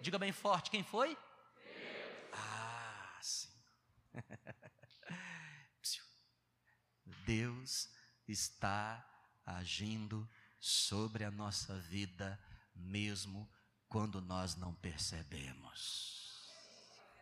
Diga 0.00 0.18
bem 0.18 0.32
forte, 0.32 0.70
quem 0.70 0.84
foi? 0.84 1.18
Ah, 2.32 3.18
sim. 3.22 3.48
Deus 7.26 7.88
está 8.28 9.04
agindo 9.44 10.28
sobre 10.60 11.24
a 11.24 11.30
nossa 11.30 11.78
vida, 11.80 12.38
mesmo 12.74 13.50
quando 13.88 14.20
nós 14.20 14.56
não 14.56 14.74
percebemos. 14.74 16.23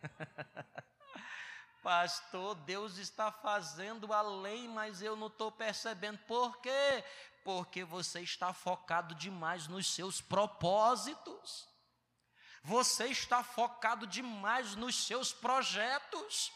Pastor, 1.83 2.55
Deus 2.55 2.97
está 2.97 3.31
fazendo 3.31 4.13
além, 4.13 4.69
mas 4.69 5.01
eu 5.01 5.15
não 5.15 5.27
estou 5.27 5.51
percebendo. 5.51 6.17
Por 6.19 6.57
quê? 6.61 7.03
Porque 7.43 7.83
você 7.83 8.21
está 8.21 8.53
focado 8.53 9.13
demais 9.15 9.67
nos 9.67 9.93
seus 9.93 10.21
propósitos. 10.21 11.67
Você 12.63 13.07
está 13.07 13.43
focado 13.43 14.07
demais 14.07 14.75
nos 14.75 15.05
seus 15.05 15.33
projetos. 15.33 16.53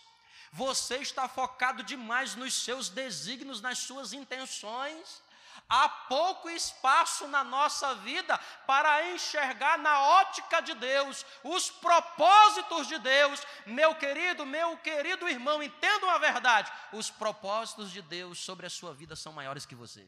Você 0.53 0.99
está 0.99 1.27
focado 1.27 1.83
demais 1.83 2.35
nos 2.35 2.53
seus 2.63 2.87
desígnios, 2.87 3.59
nas 3.59 3.79
suas 3.79 4.13
intenções. 4.13 5.21
Há 5.69 5.89
pouco 5.89 6.49
espaço 6.49 7.27
na 7.27 7.43
nossa 7.43 7.95
vida 7.95 8.37
para 8.65 9.11
enxergar 9.13 9.77
na 9.77 10.01
ótica 10.01 10.61
de 10.61 10.73
Deus 10.73 11.25
os 11.43 11.69
propósitos 11.69 12.87
de 12.87 12.97
Deus. 12.99 13.45
Meu 13.65 13.95
querido, 13.95 14.45
meu 14.45 14.77
querido 14.77 15.27
irmão, 15.27 15.61
entenda 15.61 16.05
uma 16.05 16.19
verdade: 16.19 16.71
os 16.93 17.09
propósitos 17.09 17.91
de 17.91 18.01
Deus 18.01 18.39
sobre 18.39 18.65
a 18.65 18.69
sua 18.69 18.93
vida 18.93 19.15
são 19.15 19.33
maiores 19.33 19.65
que 19.65 19.75
você. 19.75 20.07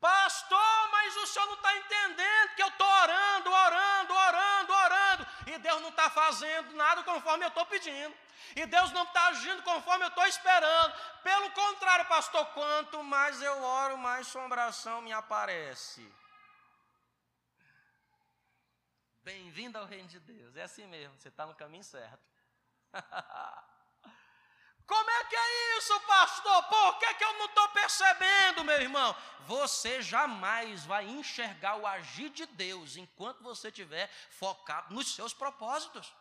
Pastor, 0.00 0.90
mas 0.92 1.16
o 1.16 1.26
senhor 1.26 1.46
não 1.46 1.54
está 1.54 1.76
entendendo 1.76 2.54
que 2.54 2.62
eu 2.62 2.68
estou 2.68 2.86
orando, 2.86 3.50
orando, 3.50 4.14
orando, 4.14 4.72
orando, 4.72 4.72
e 5.54 5.58
Deus 5.58 5.80
não 5.80 5.88
está 5.88 6.10
fazendo 6.10 6.74
nada 6.74 7.02
conforme 7.02 7.44
eu 7.44 7.48
estou 7.48 7.64
pedindo, 7.66 8.14
e 8.54 8.66
Deus 8.66 8.92
não 8.92 9.04
está 9.04 9.28
agindo 9.28 9.62
conforme 9.62 10.04
eu 10.04 10.08
estou 10.08 10.26
esperando. 10.26 10.94
Pelo 11.22 11.50
contrário, 11.52 12.06
pastor, 12.06 12.44
quanto 12.46 13.02
mais 13.02 13.40
eu 13.42 13.62
oro, 13.62 13.98
mais 13.98 14.26
sombração 14.26 15.00
me 15.00 15.12
aparece. 15.12 16.06
Bem-vindo 19.22 19.78
ao 19.78 19.84
reino 19.84 20.08
de 20.08 20.20
Deus, 20.20 20.56
é 20.56 20.62
assim 20.62 20.86
mesmo, 20.86 21.18
você 21.18 21.28
está 21.28 21.46
no 21.46 21.54
caminho 21.54 21.84
certo. 21.84 22.26
Que 25.28 25.36
é 25.36 25.78
isso, 25.78 26.00
pastor? 26.00 26.62
Por 26.64 26.98
que, 26.98 27.14
que 27.14 27.24
eu 27.24 27.32
não 27.34 27.46
estou 27.46 27.68
percebendo, 27.68 28.64
meu 28.64 28.80
irmão? 28.80 29.16
Você 29.46 30.02
jamais 30.02 30.84
vai 30.84 31.04
enxergar 31.06 31.76
o 31.76 31.86
agir 31.86 32.30
de 32.30 32.46
Deus 32.46 32.96
enquanto 32.96 33.42
você 33.42 33.68
estiver 33.68 34.10
focado 34.30 34.94
nos 34.94 35.14
seus 35.14 35.32
propósitos. 35.32 36.12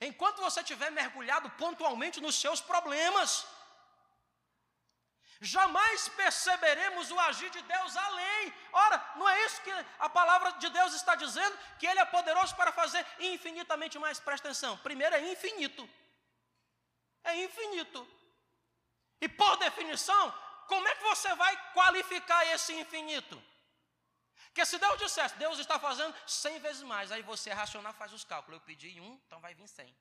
Enquanto 0.00 0.40
você 0.40 0.60
estiver 0.60 0.90
mergulhado 0.90 1.50
pontualmente 1.50 2.20
nos 2.20 2.36
seus 2.40 2.60
problemas. 2.60 3.46
Jamais 5.40 6.08
perceberemos 6.08 7.10
o 7.10 7.20
agir 7.20 7.50
de 7.50 7.62
Deus 7.62 7.96
além. 7.96 8.52
Ora, 8.72 9.12
não 9.16 9.28
é 9.28 9.44
isso 9.44 9.62
que 9.62 9.72
a 9.98 10.08
palavra 10.08 10.52
de 10.52 10.68
Deus 10.68 10.94
está 10.94 11.14
dizendo? 11.14 11.56
Que 11.78 11.86
Ele 11.86 12.00
é 12.00 12.04
poderoso 12.04 12.56
para 12.56 12.72
fazer 12.72 13.06
infinitamente 13.20 13.98
mais. 13.98 14.18
Presta 14.18 14.48
atenção. 14.48 14.76
Primeiro 14.78 15.14
é 15.14 15.32
infinito. 15.32 15.88
É 17.30 17.44
infinito. 17.44 18.00
E 19.20 19.28
por 19.28 19.56
definição, 19.56 20.24
como 20.66 20.86
é 20.86 20.94
que 20.94 21.04
você 21.04 21.34
vai 21.34 21.54
qualificar 21.72 22.44
esse 22.54 22.72
infinito? 22.74 23.42
Porque 24.46 24.64
se 24.64 24.78
Deus 24.78 24.98
dissesse, 24.98 25.34
Deus 25.36 25.58
está 25.58 25.78
fazendo 25.78 26.14
100 26.26 26.58
vezes 26.60 26.82
mais, 26.82 27.12
aí 27.12 27.22
você 27.22 27.50
racionar 27.52 27.94
faz 27.94 28.12
os 28.12 28.24
cálculos. 28.24 28.60
Eu 28.60 28.66
pedi 28.66 29.00
um, 29.00 29.20
então 29.26 29.40
vai 29.40 29.54
vir 29.54 29.68
100. 29.68 29.96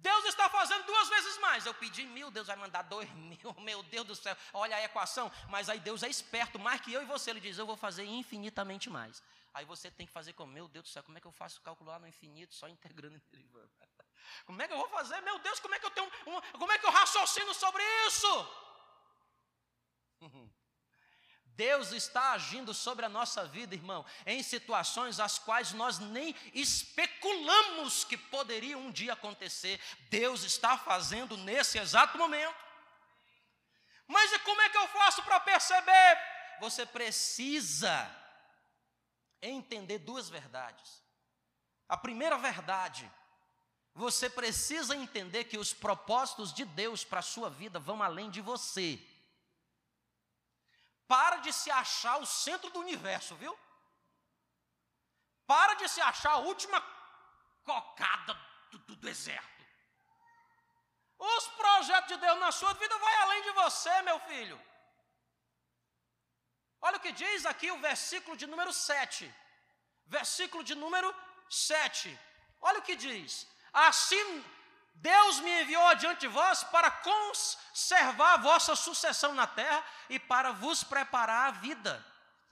Deus 0.00 0.24
está 0.26 0.48
fazendo 0.48 0.84
duas 0.86 1.08
vezes 1.08 1.38
mais. 1.38 1.66
Eu 1.66 1.74
pedi 1.74 2.04
mil, 2.06 2.30
Deus 2.30 2.46
vai 2.46 2.56
mandar 2.56 2.82
dois 2.82 3.10
mil. 3.30 3.54
Meu 3.60 3.82
Deus 3.82 4.06
do 4.06 4.14
céu, 4.14 4.36
olha 4.52 4.76
a 4.76 4.84
equação. 4.84 5.30
Mas 5.48 5.68
aí 5.68 5.80
Deus 5.80 6.02
é 6.02 6.08
esperto, 6.08 6.58
mais 6.58 6.80
que 6.80 6.92
eu 6.92 7.02
e 7.02 7.06
você. 7.06 7.30
Ele 7.30 7.40
diz: 7.40 7.58
Eu 7.58 7.66
vou 7.66 7.76
fazer 7.76 8.04
infinitamente 8.04 8.88
mais. 8.88 9.22
Aí 9.58 9.64
você 9.64 9.90
tem 9.90 10.06
que 10.06 10.12
fazer 10.12 10.34
como? 10.34 10.52
Meu 10.52 10.68
Deus 10.68 10.84
do 10.84 10.88
céu, 10.88 11.02
como 11.02 11.18
é 11.18 11.20
que 11.20 11.26
eu 11.26 11.32
faço 11.32 11.60
calcular 11.62 11.98
no 11.98 12.06
infinito 12.06 12.54
só 12.54 12.68
integrando 12.68 13.16
e 13.16 13.22
derivando? 13.32 13.68
Como 14.46 14.62
é 14.62 14.68
que 14.68 14.72
eu 14.72 14.78
vou 14.78 14.88
fazer? 14.90 15.20
Meu 15.22 15.38
Deus, 15.38 15.58
como 15.58 15.74
é 15.74 15.78
que 15.80 15.86
eu 15.86 15.90
tenho. 15.90 16.06
Um, 16.26 16.40
como 16.58 16.70
é 16.70 16.78
que 16.78 16.84
eu 16.84 16.90
raciocino 16.90 17.52
sobre 17.54 17.82
isso? 18.06 18.28
Deus 21.46 21.92
está 21.92 22.32
agindo 22.32 22.72
sobre 22.74 23.06
a 23.06 23.08
nossa 23.08 23.46
vida, 23.46 23.74
irmão, 23.74 24.04
em 24.26 24.42
situações 24.42 25.18
as 25.18 25.38
quais 25.38 25.72
nós 25.72 25.98
nem 25.98 26.36
especulamos 26.54 28.04
que 28.04 28.16
poderiam 28.16 28.82
um 28.82 28.92
dia 28.92 29.14
acontecer. 29.14 29.80
Deus 30.10 30.44
está 30.44 30.76
fazendo 30.78 31.36
nesse 31.38 31.78
exato 31.78 32.16
momento. 32.18 32.54
Mas 34.06 34.30
e 34.32 34.38
como 34.40 34.60
é 34.60 34.68
que 34.68 34.78
eu 34.78 34.88
faço 34.88 35.22
para 35.22 35.40
perceber? 35.40 36.18
Você 36.60 36.84
precisa 36.84 38.17
entender 39.40 39.98
duas 39.98 40.28
verdades. 40.28 41.02
A 41.88 41.96
primeira 41.96 42.36
verdade, 42.36 43.10
você 43.94 44.28
precisa 44.28 44.94
entender 44.94 45.44
que 45.44 45.58
os 45.58 45.72
propósitos 45.72 46.52
de 46.52 46.64
Deus 46.64 47.04
para 47.04 47.20
a 47.20 47.22
sua 47.22 47.48
vida 47.48 47.78
vão 47.78 48.02
além 48.02 48.30
de 48.30 48.40
você. 48.40 49.00
Para 51.06 51.36
de 51.36 51.52
se 51.52 51.70
achar 51.70 52.18
o 52.18 52.26
centro 52.26 52.70
do 52.70 52.80
universo, 52.80 53.34
viu? 53.36 53.58
Para 55.46 55.74
de 55.74 55.88
se 55.88 56.00
achar 56.00 56.32
a 56.32 56.38
última 56.38 56.80
cocada 57.64 58.38
do, 58.70 58.78
do 58.78 58.96
deserto. 58.96 59.64
Os 61.18 61.48
projetos 61.48 62.08
de 62.08 62.16
Deus 62.18 62.38
na 62.38 62.52
sua 62.52 62.72
vida 62.74 62.96
vão 62.96 63.08
além 63.22 63.42
de 63.42 63.50
você, 63.52 64.02
meu 64.02 64.20
filho. 64.20 64.67
Olha 66.80 66.96
o 66.96 67.00
que 67.00 67.12
diz 67.12 67.44
aqui 67.46 67.70
o 67.70 67.78
versículo 67.78 68.36
de 68.36 68.46
número 68.46 68.72
7. 68.72 69.32
Versículo 70.06 70.62
de 70.62 70.74
número 70.74 71.14
7. 71.50 72.18
Olha 72.60 72.78
o 72.78 72.82
que 72.82 72.96
diz: 72.96 73.46
Assim 73.72 74.44
Deus 75.00 75.38
me 75.40 75.62
enviou 75.62 75.86
adiante 75.86 76.20
de 76.20 76.28
vós 76.28 76.64
para 76.64 76.90
conservar 76.90 78.34
a 78.34 78.38
vossa 78.38 78.74
sucessão 78.74 79.32
na 79.32 79.46
terra 79.46 79.84
e 80.08 80.18
para 80.18 80.52
vos 80.52 80.82
preparar 80.82 81.48
a 81.48 81.50
vida. 81.52 82.04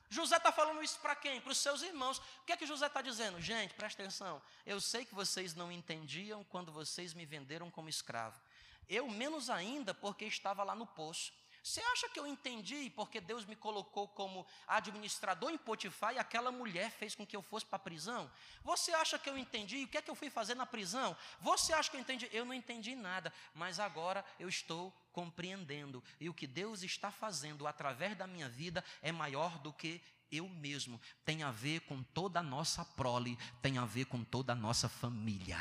José 0.09 0.37
está 0.37 0.53
falando 0.53 0.83
isso 0.83 0.99
para 1.01 1.17
quem? 1.17 1.41
Para 1.41 1.51
os 1.51 1.59
seus 1.59 1.83
irmãos. 1.83 2.19
O 2.19 2.45
que 2.47 2.53
é 2.53 2.57
que 2.57 2.67
José 2.67 2.87
está 2.87 3.03
dizendo? 3.03 3.41
Gente, 3.41 3.75
presta 3.75 4.01
atenção. 4.01 4.41
Eu 4.65 4.81
sei 4.81 5.05
que 5.05 5.15
vocês 5.15 5.57
não 5.57 5.73
entendiam 5.73 6.45
quando 6.45 6.71
vocês 6.71 7.13
me 7.13 7.27
venderam 7.27 7.69
como 7.69 7.89
escravo. 7.89 8.41
Eu 8.89 9.09
menos 9.09 9.51
ainda 9.51 9.93
porque 9.93 10.25
estava 10.25 10.63
lá 10.63 10.77
no 10.77 10.87
poço. 10.87 11.33
Você 11.67 11.81
acha 11.81 12.09
que 12.09 12.21
eu 12.21 12.29
entendi 12.29 12.89
porque 12.91 13.21
Deus 13.21 13.45
me 13.45 13.57
colocou 13.57 14.07
como 14.07 14.47
administrador 14.69 15.51
em 15.51 15.59
Potifar 15.59 16.15
e 16.15 16.19
aquela 16.19 16.53
mulher 16.53 16.93
fez 16.93 17.13
com 17.13 17.27
que 17.27 17.35
eu 17.35 17.43
fosse 17.43 17.67
para 17.67 17.75
a 17.75 17.81
prisão? 17.81 18.31
Você 18.63 18.93
acha 18.93 19.19
que 19.19 19.29
eu 19.29 19.37
entendi 19.37 19.83
o 19.83 19.89
que 19.89 19.99
é 19.99 20.01
que 20.01 20.09
eu 20.09 20.15
fui 20.15 20.31
fazer 20.31 20.55
na 20.55 20.65
prisão? 20.65 21.17
Você 21.41 21.73
acha 21.73 21.91
que 21.91 21.97
eu 21.97 22.01
entendi? 22.01 22.29
Eu 22.33 22.45
não 22.45 22.55
entendi 22.55 22.95
nada, 22.95 23.33
mas 23.53 23.81
agora 23.81 24.25
eu 24.39 24.49
estou 24.49 24.93
compreendendo. 25.11 26.05
E 26.21 26.29
o 26.29 26.35
que 26.35 26.47
Deus 26.47 26.85
está 26.85 27.11
fazendo 27.11 27.67
através 27.67 28.17
da 28.17 28.29
minha 28.29 28.49
vida 28.49 28.85
é 29.03 29.11
maior 29.11 29.59
do 29.59 29.73
que 29.73 30.01
eu 30.31 30.49
mesmo. 30.49 31.01
Tem 31.25 31.43
a 31.43 31.51
ver 31.51 31.81
com 31.81 32.01
toda 32.01 32.39
a 32.39 32.45
nossa 32.45 32.85
prole, 32.85 33.37
tem 33.61 33.77
a 33.77 33.85
ver 33.85 34.05
com 34.05 34.23
toda 34.23 34.53
a 34.53 34.57
nossa 34.57 34.89
família. 34.89 35.59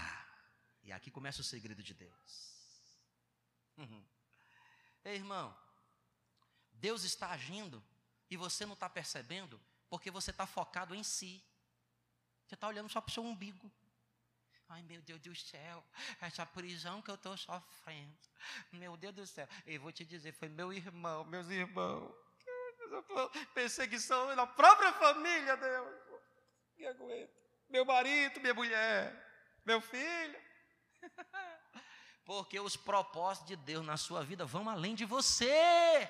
E 0.84 0.92
aqui 0.92 1.10
começa 1.10 1.42
o 1.42 1.44
segredo 1.44 1.82
de 1.82 1.96
Deus. 1.96 2.54
Uhum. 3.76 4.06
Ei, 5.04 5.16
irmão, 5.16 5.65
Deus 6.76 7.04
está 7.04 7.32
agindo 7.32 7.84
e 8.30 8.38
você 8.38 8.66
não 8.66 8.74
está 8.74 8.90
percebendo 8.90 9.60
porque 9.90 10.12
você 10.12 10.32
está 10.32 10.46
focado 10.46 10.96
em 10.96 11.04
si. 11.04 11.44
Você 12.46 12.56
está 12.56 12.68
olhando 12.68 12.90
só 12.90 13.02
para 13.02 13.10
o 13.10 13.14
seu 13.14 13.24
umbigo. 13.24 13.72
Ai, 14.68 14.82
meu 14.82 15.02
Deus 15.02 15.22
do 15.22 15.36
céu, 15.36 15.84
essa 16.20 16.46
prisão 16.46 17.02
que 17.02 17.10
eu 17.12 17.16
estou 17.16 17.38
sofrendo. 17.38 18.18
Meu 18.72 18.98
Deus 18.98 19.14
do 19.14 19.28
céu. 19.28 19.48
E 19.66 19.78
vou 19.78 19.92
te 19.92 20.04
dizer, 20.04 20.34
foi 20.34 20.50
meu 20.50 20.74
irmão, 20.74 21.24
meus 21.26 21.48
irmãos. 21.50 22.14
Perseguição 23.54 24.36
na 24.36 24.48
própria 24.48 24.92
família, 24.94 25.56
Deus. 25.56 25.96
Que 26.76 26.86
aguento. 26.88 27.32
Meu 27.70 27.86
marido, 27.86 28.40
minha 28.40 28.54
mulher, 28.54 29.62
meu 29.66 29.82
filho. 29.82 30.40
Porque 32.26 32.60
os 32.60 32.76
propósitos 32.76 33.48
de 33.48 33.56
Deus 33.56 33.86
na 33.86 33.98
sua 33.98 34.24
vida 34.24 34.46
vão 34.46 34.68
além 34.68 34.96
de 34.96 35.06
você 35.06 36.10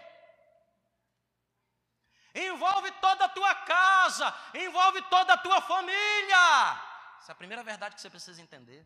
envolve 2.36 2.91
toda 2.93 3.26
a 3.26 3.30
tua 3.30 3.56
casa, 3.56 4.34
envolve 4.54 5.02
toda 5.04 5.34
a 5.34 5.38
tua 5.38 5.62
família. 5.62 6.82
Essa 7.19 7.32
é 7.32 7.34
a 7.34 7.36
primeira 7.36 7.63
verdade 7.63 7.95
que 7.95 8.02
você 8.02 8.10
precisa 8.10 8.41
entender. 8.41 8.86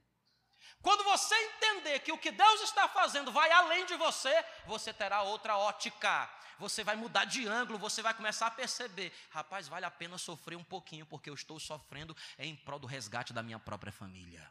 Quando 0.81 1.03
você 1.03 1.35
entender 1.35 1.99
que 1.99 2.11
o 2.11 2.17
que 2.17 2.31
Deus 2.31 2.61
está 2.61 2.87
fazendo 2.87 3.31
vai 3.31 3.51
além 3.51 3.85
de 3.85 3.95
você, 3.95 4.33
você 4.65 4.93
terá 4.93 5.23
outra 5.23 5.57
ótica. 5.57 6.29
Você 6.57 6.83
vai 6.83 6.95
mudar 6.95 7.25
de 7.25 7.47
ângulo, 7.47 7.79
você 7.79 8.01
vai 8.01 8.13
começar 8.13 8.47
a 8.47 8.51
perceber: 8.51 9.13
rapaz, 9.29 9.67
vale 9.67 9.85
a 9.85 9.91
pena 9.91 10.17
sofrer 10.17 10.57
um 10.57 10.63
pouquinho, 10.63 11.05
porque 11.05 11.29
eu 11.29 11.33
estou 11.33 11.59
sofrendo 11.59 12.15
em 12.37 12.55
prol 12.55 12.79
do 12.79 12.87
resgate 12.87 13.33
da 13.33 13.41
minha 13.41 13.59
própria 13.59 13.91
família. 13.91 14.49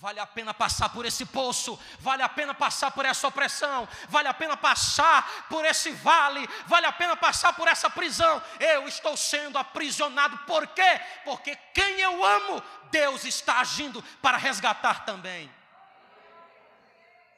Vale 0.00 0.18
a 0.18 0.26
pena 0.26 0.54
passar 0.54 0.88
por 0.88 1.04
esse 1.04 1.26
poço, 1.26 1.78
vale 1.98 2.22
a 2.22 2.28
pena 2.28 2.54
passar 2.54 2.90
por 2.90 3.04
essa 3.04 3.28
opressão, 3.28 3.86
vale 4.08 4.28
a 4.28 4.32
pena 4.32 4.56
passar 4.56 5.46
por 5.46 5.62
esse 5.62 5.92
vale, 5.92 6.48
vale 6.66 6.86
a 6.86 6.92
pena 6.92 7.14
passar 7.14 7.52
por 7.52 7.68
essa 7.68 7.90
prisão. 7.90 8.42
Eu 8.58 8.88
estou 8.88 9.14
sendo 9.14 9.58
aprisionado, 9.58 10.38
por 10.46 10.66
quê? 10.68 11.00
Porque 11.22 11.54
quem 11.74 12.00
eu 12.00 12.24
amo, 12.24 12.62
Deus 12.90 13.24
está 13.24 13.60
agindo 13.60 14.02
para 14.22 14.38
resgatar 14.38 15.04
também. 15.04 15.52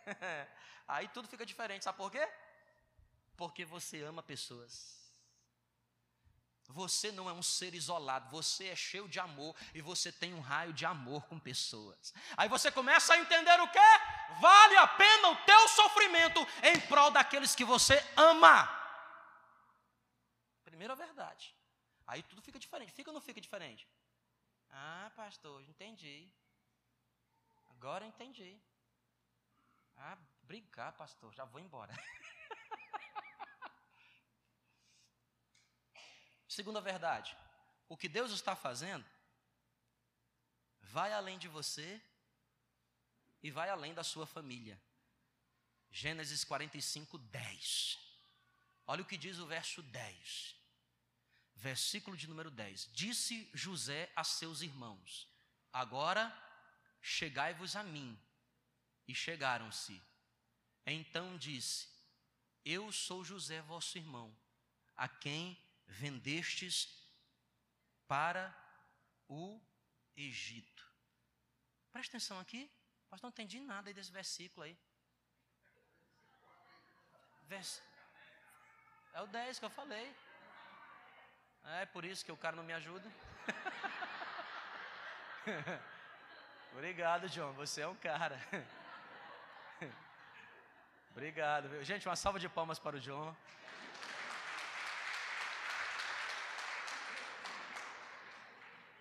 Aí 0.87 1.09
tudo 1.09 1.27
fica 1.27 1.45
diferente, 1.45 1.83
sabe 1.83 1.99
por 1.99 2.13
quê? 2.13 2.29
Porque 3.37 3.65
você 3.65 4.05
ama 4.05 4.23
pessoas. 4.23 5.02
Você 6.69 7.13
não 7.13 7.29
é 7.29 7.33
um 7.33 7.43
ser 7.43 7.75
isolado, 7.75 8.31
você 8.31 8.69
é 8.69 8.77
cheio 8.77 9.09
de 9.09 9.21
amor 9.21 9.55
e 9.75 9.83
você 9.83 10.11
tem 10.11 10.33
um 10.33 10.41
raio 10.41 10.73
de 10.73 10.87
amor 10.87 11.27
com 11.27 11.39
pessoas. 11.39 12.15
Aí 12.37 12.49
você 12.49 12.71
começa 12.71 13.13
a 13.13 13.19
entender 13.19 13.61
o 13.61 13.69
que? 13.69 13.79
Vale 14.41 14.77
a 14.77 14.89
pena 14.89 15.29
o 15.29 15.37
teu 15.45 15.69
sofrimento 15.69 16.41
em 16.63 16.81
prol 16.81 17.11
daqueles 17.11 17.55
que 17.55 17.65
você 17.65 18.03
ama. 18.17 18.69
Primeira 20.65 20.95
verdade. 20.95 21.55
Aí 22.07 22.23
tudo 22.23 22.41
fica 22.41 22.59
diferente. 22.59 22.93
Fica 22.93 23.11
ou 23.11 23.15
não 23.15 23.21
fica 23.21 23.41
diferente? 23.41 23.89
Ah, 24.71 25.11
pastor, 25.15 25.63
entendi. 25.63 26.33
Agora 27.71 28.07
entendi. 28.07 28.61
Ah, 29.97 30.17
obrigado, 30.43 30.97
pastor, 30.97 31.33
já 31.35 31.45
vou 31.45 31.61
embora. 31.61 31.93
Segunda 36.53 36.83
verdade, 36.83 37.35
o 37.89 37.97
que 37.97 38.11
Deus 38.11 38.31
está 38.31 38.55
fazendo 38.55 39.07
vai 40.83 41.11
além 41.11 41.39
de 41.39 41.49
você 41.49 41.99
e 43.43 43.51
vai 43.51 43.71
além 43.71 43.95
da 43.95 44.05
sua 44.05 44.27
família. 44.27 44.79
Gênesis 45.91 46.45
45, 46.45 47.17
10. 47.17 47.99
Olha 48.87 49.01
o 49.01 49.07
que 49.07 49.17
diz 49.17 49.39
o 49.39 49.47
verso 49.47 49.81
10. 49.81 50.55
Versículo 51.55 52.19
de 52.19 52.27
número 52.27 52.51
10. 52.51 52.91
Disse 52.93 53.49
José 53.55 54.13
a 54.15 54.23
seus 54.23 54.61
irmãos: 54.61 55.27
Agora 55.73 56.31
chegai-vos 57.01 57.77
a 57.77 57.83
mim. 57.83 58.21
E 59.09 59.15
chegaram-se. 59.15 60.03
Então 60.85 61.39
disse: 61.39 61.89
Eu 62.63 62.93
sou 62.93 63.25
José, 63.25 63.63
vosso 63.63 63.97
irmão, 63.97 64.37
a 64.95 65.09
quem 65.09 65.62
vendestes 65.87 67.07
para 68.07 68.55
o 69.29 69.61
Egito. 70.17 70.91
Presta 71.91 72.17
atenção 72.17 72.39
aqui, 72.41 72.71
mas 73.11 73.21
não 73.21 73.31
entendi 73.31 73.61
nada 73.61 73.89
aí 73.89 73.95
desse 73.95 74.11
versículo 74.11 74.65
aí. 74.65 74.79
Vers... 77.43 77.83
É 79.15 79.21
o 79.21 79.27
10 79.27 79.59
que 79.59 79.65
eu 79.65 79.71
falei. 79.71 80.15
É 81.65 81.87
por 81.87 82.05
isso 82.05 82.25
que 82.25 82.33
o 82.33 82.37
cara 82.37 82.57
não 82.57 82.65
me 82.65 82.73
ajuda. 82.73 83.09
Obrigado, 86.73 87.29
John. 87.29 87.53
Você 87.53 87.83
é 87.83 87.89
um 87.89 87.95
cara. 87.97 88.41
Obrigado. 91.13 91.85
Gente, 91.85 92.09
uma 92.09 92.17
salva 92.17 92.41
de 92.41 92.49
palmas 92.49 92.79
para 92.79 92.97
o 92.97 93.01
John. 93.01 93.37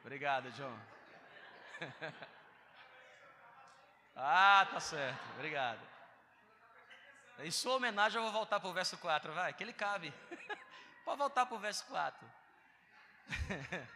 Obrigado, 0.02 0.52
John. 0.52 0.78
ah, 4.16 4.68
tá 4.72 4.80
certo. 4.80 5.30
Obrigado. 5.34 5.80
Em 7.40 7.52
sua 7.52 7.76
homenagem, 7.76 8.18
eu 8.18 8.24
vou 8.24 8.32
voltar 8.32 8.60
para 8.60 8.70
o 8.70 8.74
verso 8.74 8.98
4, 8.98 9.34
vai, 9.34 9.54
que 9.54 9.64
ele 9.64 9.74
cabe. 9.74 10.14
Pode 11.06 11.18
voltar 11.18 11.46
para 11.46 11.56
o 11.56 11.60
verso 11.60 11.86
4. 11.86 12.32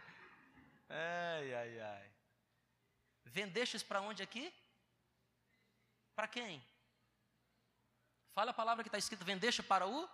ai, 0.88 1.54
ai, 1.54 1.80
ai. 1.80 2.10
Vendestes 3.24 3.82
para 3.82 4.00
onde 4.00 4.22
aqui? 4.22 4.52
Para 6.14 6.26
quem? 6.28 6.64
Fala 8.32 8.50
a 8.50 8.54
palavra 8.54 8.82
que 8.82 8.88
está 8.88 8.98
escrito: 8.98 9.24
vendeste 9.24 9.62
para 9.62 9.86
o 9.86 10.08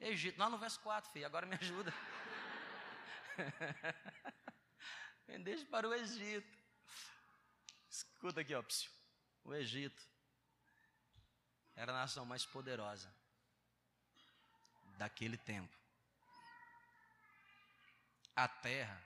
Egito. 0.00 0.38
Lá 0.38 0.48
no 0.48 0.58
verso 0.58 0.80
4, 0.80 1.10
filho, 1.10 1.26
agora 1.26 1.46
me 1.46 1.54
ajuda. 1.56 1.92
Vendeste 5.28 5.66
para 5.66 5.86
o 5.86 5.94
Egito. 5.94 6.58
Escuta 7.88 8.40
aqui, 8.40 8.54
ó, 8.54 8.62
psiu. 8.62 8.90
o 9.44 9.54
Egito 9.54 10.02
era 11.76 11.92
a 11.92 12.00
nação 12.00 12.24
mais 12.24 12.44
poderosa 12.44 13.14
daquele 14.96 15.36
tempo. 15.36 15.76
A 18.34 18.48
terra 18.48 19.00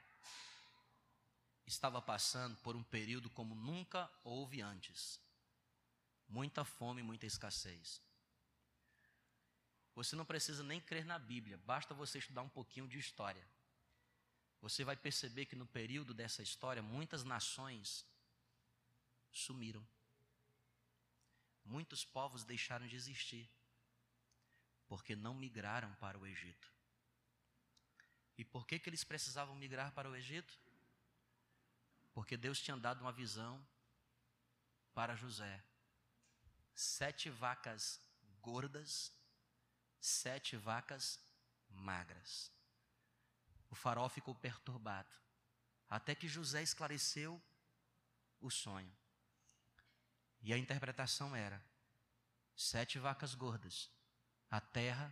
estava 1.67 2.01
passando 2.01 2.57
por 2.59 2.77
um 2.77 2.83
período 2.83 3.29
como 3.31 3.55
nunca 3.55 4.11
houve 4.25 4.63
antes. 4.63 5.21
Muita 6.29 6.65
fome, 6.65 7.03
muita 7.03 7.27
escassez. 7.27 8.01
Você 9.95 10.17
não 10.17 10.25
precisa 10.25 10.63
nem 10.63 10.81
crer 10.81 11.05
na 11.05 11.19
Bíblia, 11.19 11.59
basta 11.59 11.93
você 11.93 12.19
estudar 12.19 12.43
um 12.43 12.49
pouquinho 12.49 12.89
de 12.89 12.99
história. 12.99 13.47
Você 14.62 14.85
vai 14.85 14.96
perceber 14.96 15.46
que 15.46 15.57
no 15.57 15.66
período 15.66 16.14
dessa 16.14 16.40
história, 16.40 16.81
muitas 16.81 17.25
nações 17.25 18.07
sumiram. 19.33 19.85
Muitos 21.64 22.05
povos 22.05 22.44
deixaram 22.44 22.87
de 22.87 22.94
existir, 22.94 23.51
porque 24.87 25.16
não 25.16 25.35
migraram 25.35 25.92
para 25.96 26.16
o 26.16 26.25
Egito. 26.25 26.72
E 28.38 28.44
por 28.44 28.64
que, 28.64 28.79
que 28.79 28.88
eles 28.88 29.03
precisavam 29.03 29.55
migrar 29.57 29.92
para 29.92 30.09
o 30.09 30.14
Egito? 30.14 30.57
Porque 32.14 32.37
Deus 32.37 32.61
tinha 32.61 32.77
dado 32.77 33.01
uma 33.01 33.12
visão 33.12 33.64
para 34.94 35.16
José: 35.16 35.62
sete 36.72 37.29
vacas 37.31 38.01
gordas, 38.40 39.12
sete 40.01 40.57
vacas 40.57 41.18
magras. 41.68 42.51
O 43.73 43.75
faraó 43.75 44.07
ficou 44.07 44.35
perturbado, 44.35 45.09
até 45.89 46.15
que 46.15 46.29
José 46.29 46.63
esclareceu 46.63 47.43
o 48.39 48.51
sonho. 48.51 48.95
E 50.43 50.53
a 50.53 50.59
interpretação 50.59 51.35
era: 51.35 51.65
sete 52.55 52.99
vacas 52.99 53.35
gordas, 53.35 53.91
a 54.51 54.61
terra 54.61 55.11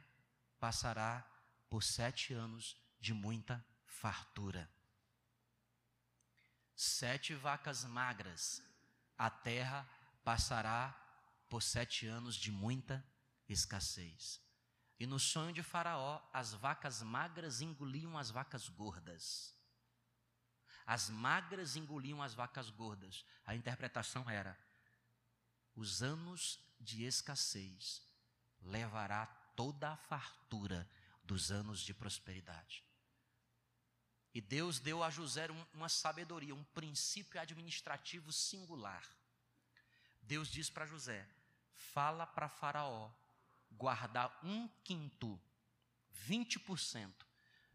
passará 0.58 1.26
por 1.70 1.82
sete 1.82 2.34
anos 2.34 2.76
de 3.00 3.14
muita 3.14 3.64
fartura. 3.86 4.70
Sete 6.76 7.34
vacas 7.34 7.86
magras, 7.86 8.62
a 9.16 9.30
terra 9.30 9.88
passará 10.22 10.94
por 11.48 11.62
sete 11.62 12.06
anos 12.06 12.36
de 12.36 12.52
muita 12.52 13.02
escassez. 13.48 14.38
E 15.00 15.06
no 15.06 15.18
sonho 15.18 15.50
de 15.50 15.62
Faraó, 15.62 16.20
as 16.30 16.52
vacas 16.52 17.00
magras 17.00 17.62
engoliam 17.62 18.18
as 18.18 18.30
vacas 18.30 18.68
gordas. 18.68 19.56
As 20.86 21.08
magras 21.08 21.74
engoliam 21.74 22.22
as 22.22 22.34
vacas 22.34 22.68
gordas. 22.68 23.24
A 23.46 23.54
interpretação 23.54 24.28
era: 24.28 24.58
os 25.74 26.02
anos 26.02 26.60
de 26.78 27.04
escassez 27.04 28.02
levará 28.60 29.24
toda 29.56 29.90
a 29.90 29.96
fartura 29.96 30.86
dos 31.24 31.50
anos 31.50 31.80
de 31.80 31.94
prosperidade. 31.94 32.84
E 34.34 34.40
Deus 34.42 34.78
deu 34.78 35.02
a 35.02 35.08
José 35.08 35.48
uma 35.72 35.88
sabedoria, 35.88 36.54
um 36.54 36.64
princípio 36.64 37.40
administrativo 37.40 38.30
singular. 38.30 39.08
Deus 40.20 40.48
diz 40.48 40.68
para 40.68 40.84
José: 40.84 41.26
fala 41.72 42.26
para 42.26 42.50
Faraó 42.50 43.10
guardar 43.70 44.38
um 44.42 44.68
quinto, 44.84 45.40
20%, 46.26 47.12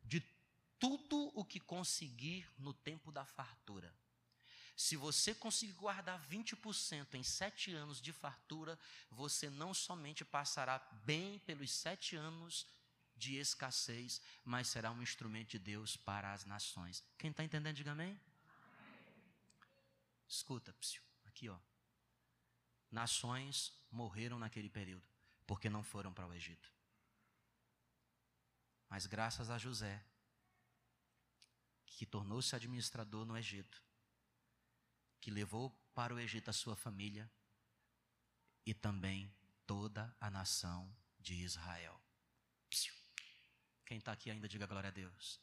de 0.04 0.22
tudo 0.80 1.32
o 1.34 1.44
que 1.44 1.60
conseguir 1.60 2.48
no 2.58 2.74
tempo 2.74 3.12
da 3.12 3.26
fartura. 3.26 3.94
Se 4.76 4.98
você 4.98 5.34
conseguir 5.34 5.74
guardar 5.74 6.22
20% 6.28 7.14
em 7.14 7.24
sete 7.24 7.74
anos 7.74 8.02
de 8.02 8.12
fartura, 8.12 8.78
você 9.10 9.50
não 9.50 9.74
somente 9.74 10.26
passará 10.26 10.80
bem 11.06 11.40
pelos 11.40 11.72
sete 11.72 12.16
anos 12.16 12.68
de 13.16 13.38
escassez, 13.38 14.22
mas 14.44 14.68
será 14.68 14.92
um 14.92 15.02
instrumento 15.02 15.52
de 15.52 15.60
Deus 15.60 15.96
para 15.96 16.34
as 16.34 16.44
nações. 16.46 17.02
Quem 17.18 17.32
está 17.32 17.44
entendendo, 17.44 17.78
diga 17.78 17.94
amém. 17.94 18.20
Escuta, 20.28 20.74
psiu, 20.74 21.02
aqui 21.26 21.48
ó. 21.48 21.58
Nações 22.92 23.72
morreram 23.90 24.38
naquele 24.38 24.70
período, 24.70 25.08
porque 25.46 25.70
não 25.70 25.84
foram 25.84 26.14
para 26.14 26.28
o 26.28 26.34
Egito. 26.34 26.74
Mas 28.90 29.06
graças 29.06 29.50
a 29.50 29.58
José, 29.58 30.04
que 31.86 32.06
tornou-se 32.06 32.56
administrador 32.56 33.26
no 33.26 33.38
Egito, 33.38 33.82
que 35.22 35.32
levou 35.32 35.70
para 35.94 36.14
o 36.14 36.20
Egito 36.20 36.50
a 36.50 36.54
sua 36.54 36.76
família 36.76 37.32
e 38.66 38.74
também 38.74 39.34
toda 39.66 40.16
a 40.20 40.30
nação 40.30 40.96
de 41.20 41.34
Israel. 41.36 42.00
Quem 43.86 43.98
está 43.98 44.12
aqui 44.12 44.30
ainda 44.32 44.48
diga 44.48 44.66
glória 44.66 44.90
a 44.90 44.92
Deus. 44.92 45.40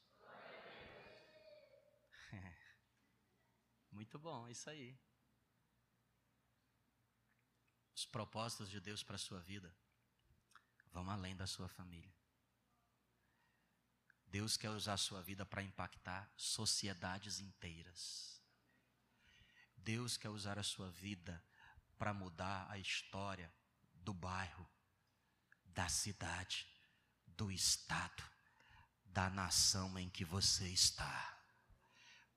Muito 3.90 4.18
bom, 4.18 4.48
isso 4.48 4.68
aí. 4.68 4.98
Os 7.94 8.04
propósitos 8.06 8.68
de 8.68 8.80
Deus 8.80 9.02
para 9.02 9.16
a 9.16 9.18
sua 9.18 9.40
vida 9.40 9.74
vão 10.92 11.08
além 11.10 11.34
da 11.34 11.46
sua 11.46 11.68
família. 11.68 12.12
Deus 14.26 14.56
quer 14.56 14.70
usar 14.70 14.94
a 14.94 14.98
sua 14.98 15.22
vida 15.22 15.44
para 15.44 15.62
impactar 15.62 16.30
sociedades 16.36 17.40
inteiras. 17.40 18.40
Deus 19.76 20.16
quer 20.16 20.28
usar 20.28 20.58
a 20.58 20.62
sua 20.62 20.90
vida 20.90 21.42
para 21.98 22.14
mudar 22.14 22.66
a 22.70 22.78
história 22.78 23.52
do 23.94 24.14
bairro, 24.14 24.68
da 25.66 25.88
cidade, 25.88 26.66
do 27.26 27.50
estado, 27.50 28.22
da 29.04 29.28
nação 29.28 29.98
em 29.98 30.08
que 30.08 30.24
você 30.24 30.68
está. 30.68 31.38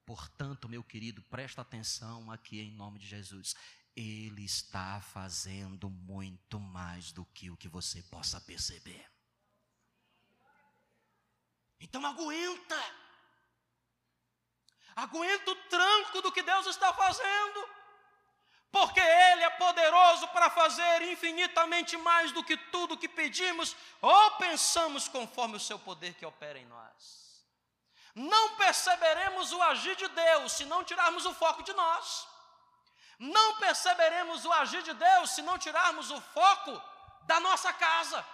Portanto, 0.05 0.69
meu 0.69 0.83
querido, 0.83 1.21
presta 1.23 1.61
atenção 1.61 2.29
aqui 2.29 2.59
em 2.59 2.71
nome 2.71 2.99
de 2.99 3.07
Jesus. 3.07 3.55
Ele 3.95 4.43
está 4.43 4.99
fazendo 5.01 5.89
muito 5.89 6.59
mais 6.59 7.11
do 7.11 7.23
que 7.25 7.49
o 7.49 7.55
que 7.55 7.69
você 7.69 8.01
possa 8.03 8.41
perceber. 8.41 9.09
Então 11.79 12.05
aguenta. 12.05 12.83
Aguenta 14.95 15.51
o 15.51 15.55
tranco 15.69 16.21
do 16.21 16.31
que 16.31 16.41
Deus 16.41 16.65
está 16.67 16.93
fazendo. 16.93 17.69
Porque 18.71 18.99
Ele 18.99 19.43
é 19.43 19.49
poderoso 19.51 20.27
para 20.29 20.49
fazer 20.49 21.01
infinitamente 21.03 21.95
mais 21.95 22.33
do 22.33 22.43
que 22.43 22.57
tudo 22.57 22.97
que 22.97 23.07
pedimos 23.07 23.73
ou 24.01 24.31
pensamos, 24.31 25.07
conforme 25.07 25.55
o 25.55 25.59
seu 25.59 25.79
poder 25.79 26.13
que 26.15 26.25
opera 26.25 26.59
em 26.59 26.65
nós. 26.65 27.45
Não 28.13 28.57
perceberemos 28.57 29.53
o 29.53 29.61
agir 29.61 29.95
de 29.95 30.07
Deus 30.09 30.51
se 30.53 30.65
não 30.65 30.83
tirarmos 30.83 31.25
o 31.25 31.33
foco 31.33 31.63
de 31.63 31.71
nós. 31.73 32.27
Não 33.19 33.55
perceberemos 33.57 34.45
o 34.45 34.51
agir 34.53 34.83
de 34.83 34.93
Deus 34.93 35.31
se 35.31 35.41
não 35.41 35.57
tirarmos 35.57 36.11
o 36.11 36.21
foco 36.21 36.81
da 37.23 37.39
nossa 37.39 37.71
casa. 37.73 38.25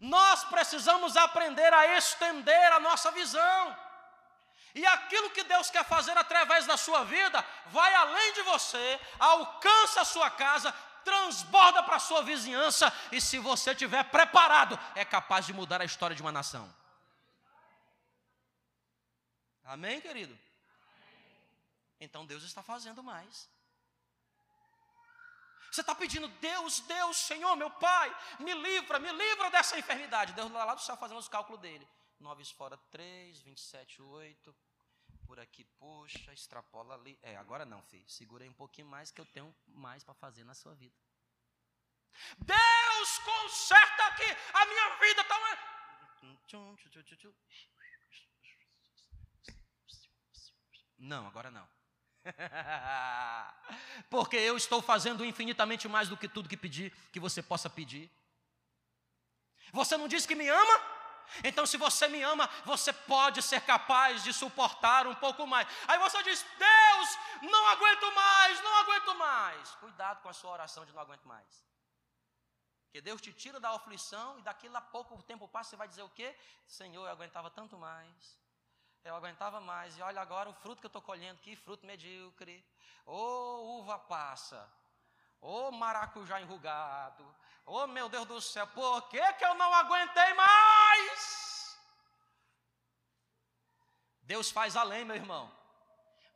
Nós 0.00 0.44
precisamos 0.44 1.16
aprender 1.16 1.72
a 1.72 1.96
estender 1.96 2.72
a 2.72 2.80
nossa 2.80 3.10
visão. 3.10 3.76
E 4.74 4.84
aquilo 4.86 5.30
que 5.30 5.44
Deus 5.44 5.70
quer 5.70 5.84
fazer 5.84 6.16
através 6.18 6.66
da 6.66 6.76
sua 6.76 7.04
vida 7.04 7.44
vai 7.66 7.94
além 7.94 8.32
de 8.34 8.42
você, 8.42 9.00
alcança 9.18 10.00
a 10.00 10.04
sua 10.04 10.28
casa, 10.30 10.72
transborda 11.04 11.82
para 11.82 11.96
a 11.96 12.00
sua 12.00 12.22
vizinhança, 12.22 12.92
e 13.12 13.20
se 13.20 13.38
você 13.38 13.70
estiver 13.70 14.02
preparado, 14.04 14.78
é 14.96 15.04
capaz 15.04 15.46
de 15.46 15.52
mudar 15.52 15.80
a 15.80 15.84
história 15.84 16.16
de 16.16 16.22
uma 16.22 16.32
nação. 16.32 16.74
Amém, 19.64 20.00
querido? 20.00 20.36
Então 22.00 22.26
Deus 22.26 22.42
está 22.42 22.62
fazendo 22.62 23.02
mais. 23.02 23.48
Você 25.74 25.80
está 25.80 25.92
pedindo, 25.92 26.28
Deus, 26.28 26.78
Deus, 26.82 27.16
Senhor, 27.16 27.56
meu 27.56 27.68
Pai, 27.68 28.16
me 28.38 28.54
livra, 28.54 29.00
me 29.00 29.10
livra 29.10 29.50
dessa 29.50 29.76
enfermidade. 29.76 30.32
Deus 30.32 30.48
lá 30.52 30.72
do 30.72 30.80
céu 30.80 30.96
fazendo 30.96 31.18
os 31.18 31.26
cálculos 31.26 31.60
dele. 31.60 31.84
9 32.20 32.44
fora 32.44 32.76
3, 32.92 33.40
27, 33.40 34.00
8. 34.00 34.54
Por 35.26 35.40
aqui, 35.40 35.64
puxa, 35.64 36.32
extrapola 36.32 36.94
ali. 36.94 37.18
É, 37.20 37.36
agora 37.36 37.64
não, 37.64 37.82
filho. 37.82 38.08
Segurei 38.08 38.48
um 38.48 38.52
pouquinho 38.52 38.86
mais 38.86 39.10
que 39.10 39.20
eu 39.20 39.26
tenho 39.26 39.52
mais 39.66 40.04
para 40.04 40.14
fazer 40.14 40.44
na 40.44 40.54
sua 40.54 40.76
vida. 40.76 40.94
Deus, 42.38 43.18
conserta 43.18 44.06
aqui 44.06 44.30
a 44.52 44.66
minha 44.66 44.96
vida. 45.00 45.24
Tá 45.24 45.36
Não, 50.96 51.26
agora 51.26 51.50
não. 51.50 51.73
Porque 54.10 54.36
eu 54.36 54.56
estou 54.56 54.80
fazendo 54.82 55.24
infinitamente 55.24 55.88
mais 55.88 56.08
do 56.08 56.16
que 56.16 56.28
tudo 56.28 56.48
que 56.48 56.56
pedir, 56.56 56.92
que 57.12 57.20
você 57.20 57.42
possa 57.42 57.68
pedir. 57.68 58.10
Você 59.72 59.96
não 59.96 60.08
diz 60.08 60.26
que 60.26 60.34
me 60.34 60.48
ama? 60.48 60.94
Então, 61.42 61.66
se 61.66 61.76
você 61.76 62.06
me 62.06 62.22
ama, 62.22 62.48
você 62.64 62.92
pode 62.92 63.42
ser 63.42 63.60
capaz 63.62 64.22
de 64.22 64.32
suportar 64.32 65.06
um 65.06 65.14
pouco 65.14 65.46
mais. 65.46 65.66
Aí 65.88 65.98
você 65.98 66.22
diz: 66.22 66.44
Deus, 66.58 67.18
não 67.42 67.66
aguento 67.68 68.14
mais, 68.14 68.62
não 68.62 68.74
aguento 68.80 69.14
mais. 69.16 69.70
Cuidado 69.76 70.22
com 70.22 70.28
a 70.28 70.32
sua 70.32 70.50
oração 70.52 70.84
de 70.84 70.92
não 70.92 71.02
aguento 71.02 71.26
mais. 71.26 71.64
Porque 72.84 73.00
Deus 73.00 73.20
te 73.20 73.32
tira 73.32 73.58
da 73.58 73.70
aflição 73.70 74.38
e 74.38 74.42
daquilo 74.42 74.76
a 74.76 74.80
pouco 74.80 75.20
tempo 75.22 75.48
passa, 75.48 75.70
você 75.70 75.76
vai 75.76 75.88
dizer 75.88 76.02
o 76.02 76.10
quê? 76.10 76.36
Senhor, 76.66 77.04
eu 77.04 77.10
aguentava 77.10 77.50
tanto 77.50 77.76
mais 77.76 78.38
eu 79.04 79.14
aguentava 79.14 79.60
mais. 79.60 79.96
E 79.96 80.02
olha 80.02 80.20
agora 80.20 80.48
o 80.48 80.54
fruto 80.54 80.80
que 80.80 80.86
eu 80.86 80.88
estou 80.88 81.02
colhendo, 81.02 81.40
que 81.40 81.54
fruto 81.54 81.86
medíocre. 81.86 82.64
Ô 83.04 83.12
oh, 83.12 83.78
uva 83.80 83.98
passa. 83.98 84.68
Ô 85.40 85.68
oh, 85.68 85.72
maracujá 85.72 86.40
enrugado. 86.40 87.22
Ô 87.66 87.80
oh, 87.80 87.86
meu 87.86 88.08
Deus 88.08 88.26
do 88.26 88.40
céu, 88.40 88.66
por 88.68 89.08
que, 89.08 89.32
que 89.34 89.44
eu 89.44 89.54
não 89.54 89.72
aguentei 89.74 90.32
mais? 90.34 91.78
Deus 94.22 94.50
faz 94.50 94.74
além, 94.74 95.04
meu 95.04 95.16
irmão. 95.16 95.52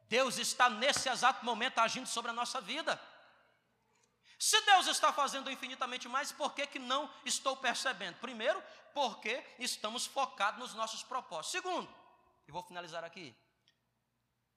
Deus 0.02 0.37
está 0.38 0.68
nesse 0.68 1.09
exato 1.09 1.44
momento 1.44 1.78
agindo 1.78 2.07
sobre 2.07 2.31
a 2.31 2.35
nossa 2.35 2.61
vida. 2.61 3.00
Se 4.38 4.61
Deus 4.62 4.87
está 4.87 5.12
fazendo 5.12 5.50
infinitamente 5.50 6.09
mais, 6.09 6.31
por 6.31 6.54
que, 6.54 6.66
que 6.66 6.78
não 6.78 7.11
estou 7.24 7.57
percebendo? 7.57 8.18
Primeiro, 8.18 8.62
porque 8.94 9.42
estamos 9.59 10.07
focados 10.07 10.61
nos 10.61 10.74
nossos 10.74 11.02
propósitos. 11.02 11.50
Segundo, 11.50 11.92
e 12.48 12.50
vou 12.50 12.62
finalizar 12.62 13.04
aqui. 13.04 13.37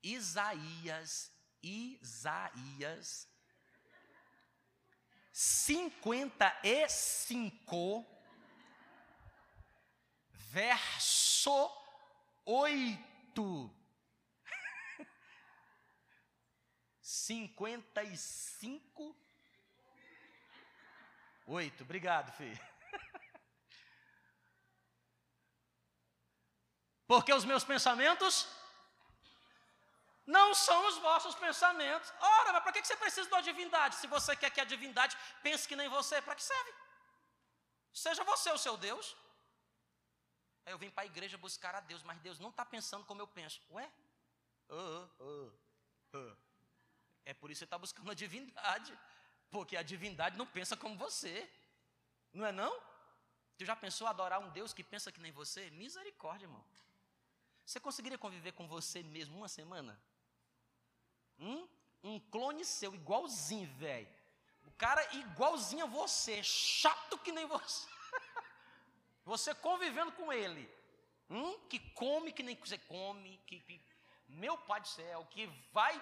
Isaías, 0.02 1.30
Isaías 1.62 3.30
55, 5.34 8.06
verso 10.32 11.70
8. 12.46 13.82
55, 17.02 19.16
8. 21.46 21.84
Obrigado, 21.84 22.32
filho. 22.32 22.71
Porque 27.12 27.34
os 27.38 27.46
meus 27.52 27.64
pensamentos 27.72 28.34
não 30.36 30.54
são 30.54 30.80
os 30.90 30.98
vossos 31.06 31.36
pensamentos. 31.36 32.10
Ora, 32.38 32.54
mas 32.54 32.64
para 32.64 32.72
que 32.72 32.88
você 32.88 32.96
precisa 32.96 33.28
uma 33.28 33.42
divindade? 33.48 33.96
Se 33.96 34.08
você 34.08 34.34
quer 34.42 34.50
que 34.50 34.62
a 34.62 34.70
divindade 34.74 35.18
pense 35.44 35.68
que 35.70 35.76
nem 35.76 35.90
você, 35.90 36.22
para 36.22 36.36
que 36.36 36.44
serve? 36.52 36.72
Seja 38.04 38.24
você 38.24 38.50
o 38.52 38.58
seu 38.66 38.78
Deus. 38.78 39.06
Eu 40.66 40.78
vim 40.78 40.90
para 40.90 41.04
a 41.04 41.06
igreja 41.06 41.38
buscar 41.38 41.76
a 41.76 41.82
Deus, 41.82 42.02
mas 42.02 42.18
Deus 42.20 42.40
não 42.40 42.50
está 42.50 42.64
pensando 42.64 43.04
como 43.04 43.22
eu 43.22 43.28
penso. 43.28 43.60
Ué? 43.72 43.92
Uh, 44.70 45.04
uh, 45.20 45.54
uh, 46.18 46.38
é 47.26 47.34
por 47.34 47.52
isso 47.52 47.58
que 47.58 47.66
você 47.66 47.66
está 47.66 47.78
buscando 47.78 48.10
a 48.10 48.14
divindade. 48.14 48.98
Porque 49.50 49.76
a 49.76 49.84
divindade 49.84 50.38
não 50.38 50.48
pensa 50.48 50.78
como 50.78 50.96
você. 50.96 51.36
Não 52.32 52.46
é 52.46 52.54
não? 52.54 52.74
Tu 53.58 53.66
já 53.66 53.76
pensou 53.76 54.08
adorar 54.08 54.40
um 54.40 54.50
Deus 54.52 54.72
que 54.74 54.82
pensa 54.94 55.12
que 55.12 55.20
nem 55.20 55.34
você? 55.34 55.70
Misericórdia, 55.72 56.46
irmão. 56.46 56.64
Você 57.66 57.80
conseguiria 57.80 58.18
conviver 58.18 58.52
com 58.54 58.68
você 58.68 59.04
mesmo 59.04 59.38
uma 59.38 59.48
semana? 59.48 60.00
Hum? 61.40 61.68
Um 62.04 62.20
clone 62.20 62.66
seu, 62.66 62.94
igualzinho, 62.94 63.68
velho. 63.76 64.10
O 64.66 64.72
cara 64.72 65.02
igualzinho 65.16 65.86
a 65.86 65.88
você, 65.88 66.44
chato 66.44 67.18
que 67.20 67.32
nem 67.32 67.46
você. 67.46 67.88
você 69.26 69.54
convivendo 69.56 70.12
com 70.14 70.32
ele. 70.32 70.70
Hum? 71.30 71.58
Que 71.70 71.80
come 71.92 72.34
que 72.34 72.44
nem 72.44 72.56
você 72.56 72.78
come. 72.78 73.38
Que, 73.46 73.60
que, 73.60 73.82
meu 74.28 74.58
pai 74.58 74.82
do 74.82 74.88
céu, 74.88 75.26
que 75.30 75.46
vai, 75.72 76.02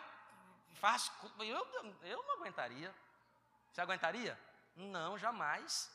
faz. 0.76 1.12
Eu, 1.39 1.67
eu 2.04 2.24
não 2.24 2.36
aguentaria. 2.36 2.93
Você 3.72 3.82
aguentaria? 3.82 4.39
Não, 4.76 5.17
jamais. 5.17 5.91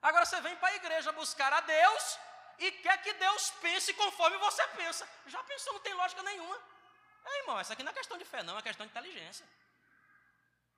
Agora 0.00 0.24
você 0.26 0.40
vem 0.40 0.56
para 0.56 0.68
a 0.68 0.76
igreja 0.76 1.12
buscar 1.12 1.52
a 1.52 1.60
Deus 1.60 2.18
e 2.58 2.70
quer 2.70 3.02
que 3.02 3.12
Deus 3.14 3.50
pense 3.60 3.92
conforme 3.94 4.36
você 4.38 4.66
pensa. 4.68 5.08
Já 5.26 5.42
pensou, 5.44 5.72
não 5.72 5.80
tem 5.80 5.94
lógica 5.94 6.22
nenhuma. 6.22 6.58
É, 7.24 7.38
irmão, 7.40 7.58
essa 7.58 7.72
aqui 7.72 7.82
não 7.82 7.90
é 7.90 7.94
questão 7.94 8.18
de 8.18 8.24
fé, 8.24 8.42
não, 8.42 8.58
é 8.58 8.62
questão 8.62 8.86
de 8.86 8.90
inteligência. 8.90 9.46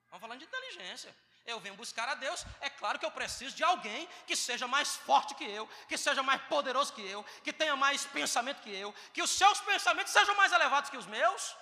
Estamos 0.03 0.21
falando 0.21 0.39
de 0.39 0.45
inteligência. 0.45 1.15
Eu 1.45 1.59
venho 1.59 1.75
buscar 1.75 2.09
a 2.09 2.15
Deus, 2.15 2.45
é 2.59 2.69
claro 2.69 2.99
que 2.99 3.05
eu 3.05 3.11
preciso 3.11 3.55
de 3.55 3.63
alguém 3.63 4.07
que 4.25 4.35
seja 4.35 4.67
mais 4.67 4.97
forte 4.97 5.33
que 5.35 5.45
eu, 5.45 5.67
que 5.87 5.97
seja 5.97 6.21
mais 6.21 6.41
poderoso 6.43 6.91
que 6.93 7.05
eu, 7.09 7.23
que 7.43 7.53
tenha 7.53 7.75
mais 7.75 8.05
pensamento 8.05 8.61
que 8.61 8.73
eu, 8.73 8.93
que 9.13 9.21
os 9.21 9.29
seus 9.29 9.61
pensamentos 9.61 10.11
sejam 10.11 10.35
mais 10.35 10.51
elevados 10.51 10.89
que 10.89 10.97
os 10.97 11.05
meus. 11.05 11.55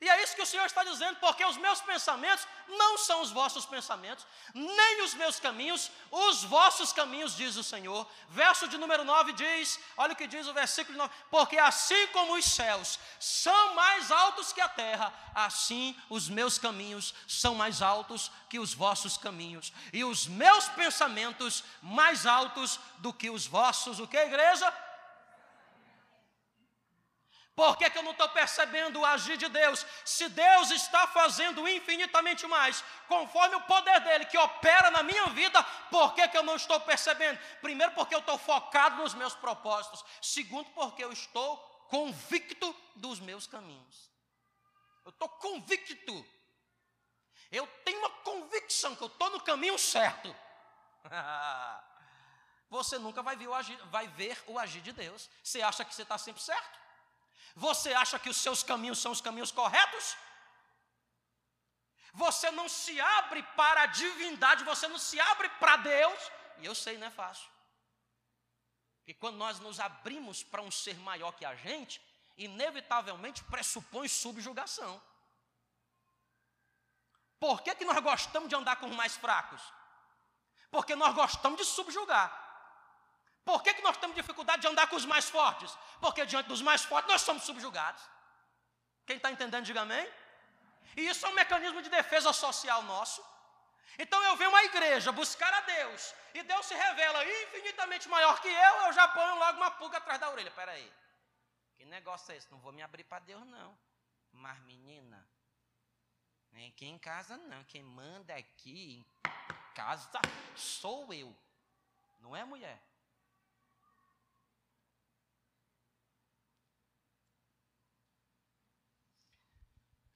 E 0.00 0.08
é 0.08 0.22
isso 0.22 0.36
que 0.36 0.42
o 0.42 0.46
Senhor 0.46 0.64
está 0.64 0.84
dizendo, 0.84 1.16
porque 1.16 1.44
os 1.44 1.56
meus 1.56 1.80
pensamentos 1.80 2.46
não 2.68 2.96
são 2.98 3.20
os 3.20 3.32
vossos 3.32 3.66
pensamentos, 3.66 4.24
nem 4.54 5.02
os 5.02 5.12
meus 5.14 5.40
caminhos, 5.40 5.90
os 6.08 6.44
vossos 6.44 6.92
caminhos, 6.92 7.36
diz 7.36 7.56
o 7.56 7.64
Senhor. 7.64 8.06
Verso 8.28 8.68
de 8.68 8.78
número 8.78 9.02
9 9.02 9.32
diz: 9.32 9.80
olha 9.96 10.12
o 10.12 10.16
que 10.16 10.28
diz 10.28 10.46
o 10.46 10.54
versículo 10.54 10.96
9: 10.96 11.12
Porque 11.30 11.58
assim 11.58 12.06
como 12.08 12.34
os 12.34 12.44
céus 12.44 12.96
são 13.18 13.74
mais 13.74 14.12
altos 14.12 14.52
que 14.52 14.60
a 14.60 14.68
terra, 14.68 15.12
assim 15.34 15.96
os 16.08 16.28
meus 16.28 16.58
caminhos 16.58 17.12
são 17.26 17.56
mais 17.56 17.82
altos 17.82 18.30
que 18.48 18.60
os 18.60 18.72
vossos 18.72 19.16
caminhos, 19.16 19.72
e 19.92 20.04
os 20.04 20.28
meus 20.28 20.68
pensamentos 20.68 21.64
mais 21.82 22.24
altos 22.24 22.78
do 22.98 23.12
que 23.12 23.30
os 23.30 23.48
vossos. 23.48 23.98
O 23.98 24.06
que, 24.06 24.16
igreja? 24.16 24.72
Por 27.58 27.76
que, 27.76 27.90
que 27.90 27.98
eu 27.98 28.04
não 28.04 28.12
estou 28.12 28.28
percebendo 28.28 29.00
o 29.00 29.04
agir 29.04 29.36
de 29.36 29.48
Deus? 29.48 29.84
Se 30.04 30.28
Deus 30.28 30.70
está 30.70 31.08
fazendo 31.08 31.66
infinitamente 31.66 32.46
mais, 32.46 32.84
conforme 33.08 33.56
o 33.56 33.62
poder 33.62 33.98
dele 34.02 34.26
que 34.26 34.38
opera 34.38 34.92
na 34.92 35.02
minha 35.02 35.26
vida, 35.30 35.60
por 35.90 36.14
que, 36.14 36.28
que 36.28 36.38
eu 36.38 36.44
não 36.44 36.54
estou 36.54 36.78
percebendo? 36.78 37.36
Primeiro, 37.60 37.92
porque 37.94 38.14
eu 38.14 38.20
estou 38.20 38.38
focado 38.38 39.02
nos 39.02 39.12
meus 39.12 39.34
propósitos. 39.34 40.04
Segundo, 40.22 40.70
porque 40.70 41.02
eu 41.02 41.10
estou 41.10 41.56
convicto 41.88 42.72
dos 42.94 43.18
meus 43.18 43.48
caminhos. 43.48 44.08
Eu 45.04 45.10
estou 45.10 45.28
convicto. 45.28 46.24
Eu 47.50 47.66
tenho 47.84 47.98
uma 47.98 48.10
convicção 48.22 48.94
que 48.94 49.02
eu 49.02 49.08
estou 49.08 49.30
no 49.30 49.40
caminho 49.40 49.76
certo. 49.76 50.32
você 52.70 53.00
nunca 53.00 53.20
vai 53.20 53.34
ver, 53.34 53.48
o 53.48 53.54
agir, 53.54 53.76
vai 53.86 54.06
ver 54.06 54.40
o 54.46 54.60
agir 54.60 54.80
de 54.80 54.92
Deus. 54.92 55.28
Você 55.42 55.60
acha 55.60 55.84
que 55.84 55.92
você 55.92 56.02
está 56.02 56.16
sempre 56.16 56.40
certo? 56.40 56.86
Você 57.58 57.92
acha 57.92 58.20
que 58.20 58.30
os 58.30 58.36
seus 58.36 58.62
caminhos 58.62 59.00
são 59.00 59.10
os 59.10 59.20
caminhos 59.20 59.50
corretos? 59.50 60.16
Você 62.12 62.50
não 62.52 62.68
se 62.68 63.00
abre 63.00 63.42
para 63.56 63.82
a 63.82 63.86
divindade, 63.86 64.62
você 64.62 64.86
não 64.86 64.98
se 64.98 65.18
abre 65.18 65.48
para 65.60 65.76
Deus. 65.78 66.20
E 66.58 66.66
eu 66.66 66.74
sei, 66.74 66.96
não 66.96 67.08
é 67.08 67.10
fácil. 67.10 67.48
Porque 68.98 69.12
quando 69.14 69.36
nós 69.36 69.58
nos 69.58 69.80
abrimos 69.80 70.44
para 70.44 70.62
um 70.62 70.70
ser 70.70 70.96
maior 70.98 71.32
que 71.32 71.44
a 71.44 71.56
gente, 71.56 72.00
inevitavelmente 72.36 73.42
pressupõe 73.42 74.06
subjugação. 74.08 75.02
Por 77.40 77.62
que, 77.62 77.74
que 77.74 77.84
nós 77.84 77.98
gostamos 77.98 78.48
de 78.48 78.54
andar 78.54 78.76
com 78.76 78.86
os 78.86 78.94
mais 78.94 79.16
fracos? 79.16 79.62
Porque 80.70 80.94
nós 80.94 81.12
gostamos 81.12 81.58
de 81.58 81.64
subjugar. 81.64 82.47
Por 83.48 83.62
que, 83.62 83.72
que 83.72 83.80
nós 83.80 83.96
temos 83.96 84.14
dificuldade 84.14 84.60
de 84.60 84.68
andar 84.68 84.86
com 84.88 84.96
os 84.96 85.06
mais 85.06 85.26
fortes? 85.30 85.74
Porque 86.02 86.26
diante 86.26 86.48
dos 86.48 86.60
mais 86.60 86.82
fortes 86.84 87.10
nós 87.10 87.22
somos 87.22 87.44
subjugados. 87.44 88.02
Quem 89.06 89.16
está 89.16 89.30
entendendo, 89.30 89.64
diga 89.64 89.80
amém. 89.80 90.06
E 90.94 91.08
isso 91.08 91.24
é 91.24 91.30
um 91.30 91.32
mecanismo 91.32 91.80
de 91.80 91.88
defesa 91.88 92.30
social 92.30 92.82
nosso. 92.82 93.24
Então 93.98 94.22
eu 94.24 94.36
venho 94.36 94.50
uma 94.50 94.64
igreja 94.64 95.10
buscar 95.12 95.52
a 95.60 95.62
Deus, 95.62 96.14
e 96.34 96.42
Deus 96.42 96.66
se 96.66 96.74
revela 96.74 97.24
infinitamente 97.24 98.06
maior 98.06 98.38
que 98.42 98.48
eu, 98.48 98.74
eu 98.84 98.92
já 98.92 99.08
ponho 99.08 99.34
logo 99.36 99.56
uma 99.56 99.70
pulga 99.70 99.96
atrás 99.96 100.20
da 100.20 100.30
orelha. 100.30 100.50
Espera 100.50 100.72
aí, 100.72 100.92
que 101.78 101.86
negócio 101.86 102.30
é 102.32 102.36
esse? 102.36 102.50
Não 102.50 102.58
vou 102.58 102.70
me 102.70 102.82
abrir 102.82 103.04
para 103.04 103.20
Deus, 103.20 103.46
não. 103.46 103.76
Mas 104.30 104.58
menina, 104.64 105.26
aqui 106.66 106.84
em 106.84 106.98
casa 106.98 107.38
não, 107.38 107.64
quem 107.64 107.82
manda 107.82 108.34
aqui 108.34 109.06
em 109.24 109.74
casa 109.74 110.20
sou 110.54 111.14
eu, 111.14 111.34
não 112.20 112.36
é 112.36 112.44
mulher. 112.44 112.87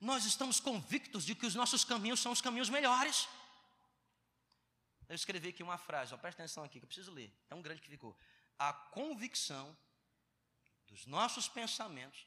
Nós 0.03 0.25
estamos 0.25 0.59
convictos 0.59 1.25
de 1.25 1.33
que 1.33 1.47
os 1.47 1.55
nossos 1.55 1.85
caminhos 1.85 2.19
são 2.19 2.33
os 2.33 2.41
caminhos 2.41 2.69
melhores. 2.69 3.29
Eu 5.09 5.15
escrevi 5.15 5.51
aqui 5.51 5.62
uma 5.62 5.79
frase, 5.79 6.12
ó, 6.12 6.17
presta 6.17 6.43
atenção 6.43 6.65
aqui, 6.65 6.81
que 6.81 6.85
eu 6.85 6.88
preciso 6.88 7.12
ler, 7.12 7.33
tão 7.49 7.62
grande 7.62 7.81
que 7.81 7.88
ficou. 7.88 8.19
A 8.59 8.73
convicção 8.73 9.77
dos 10.88 11.07
nossos 11.07 11.49
pensamentos, 11.49 12.27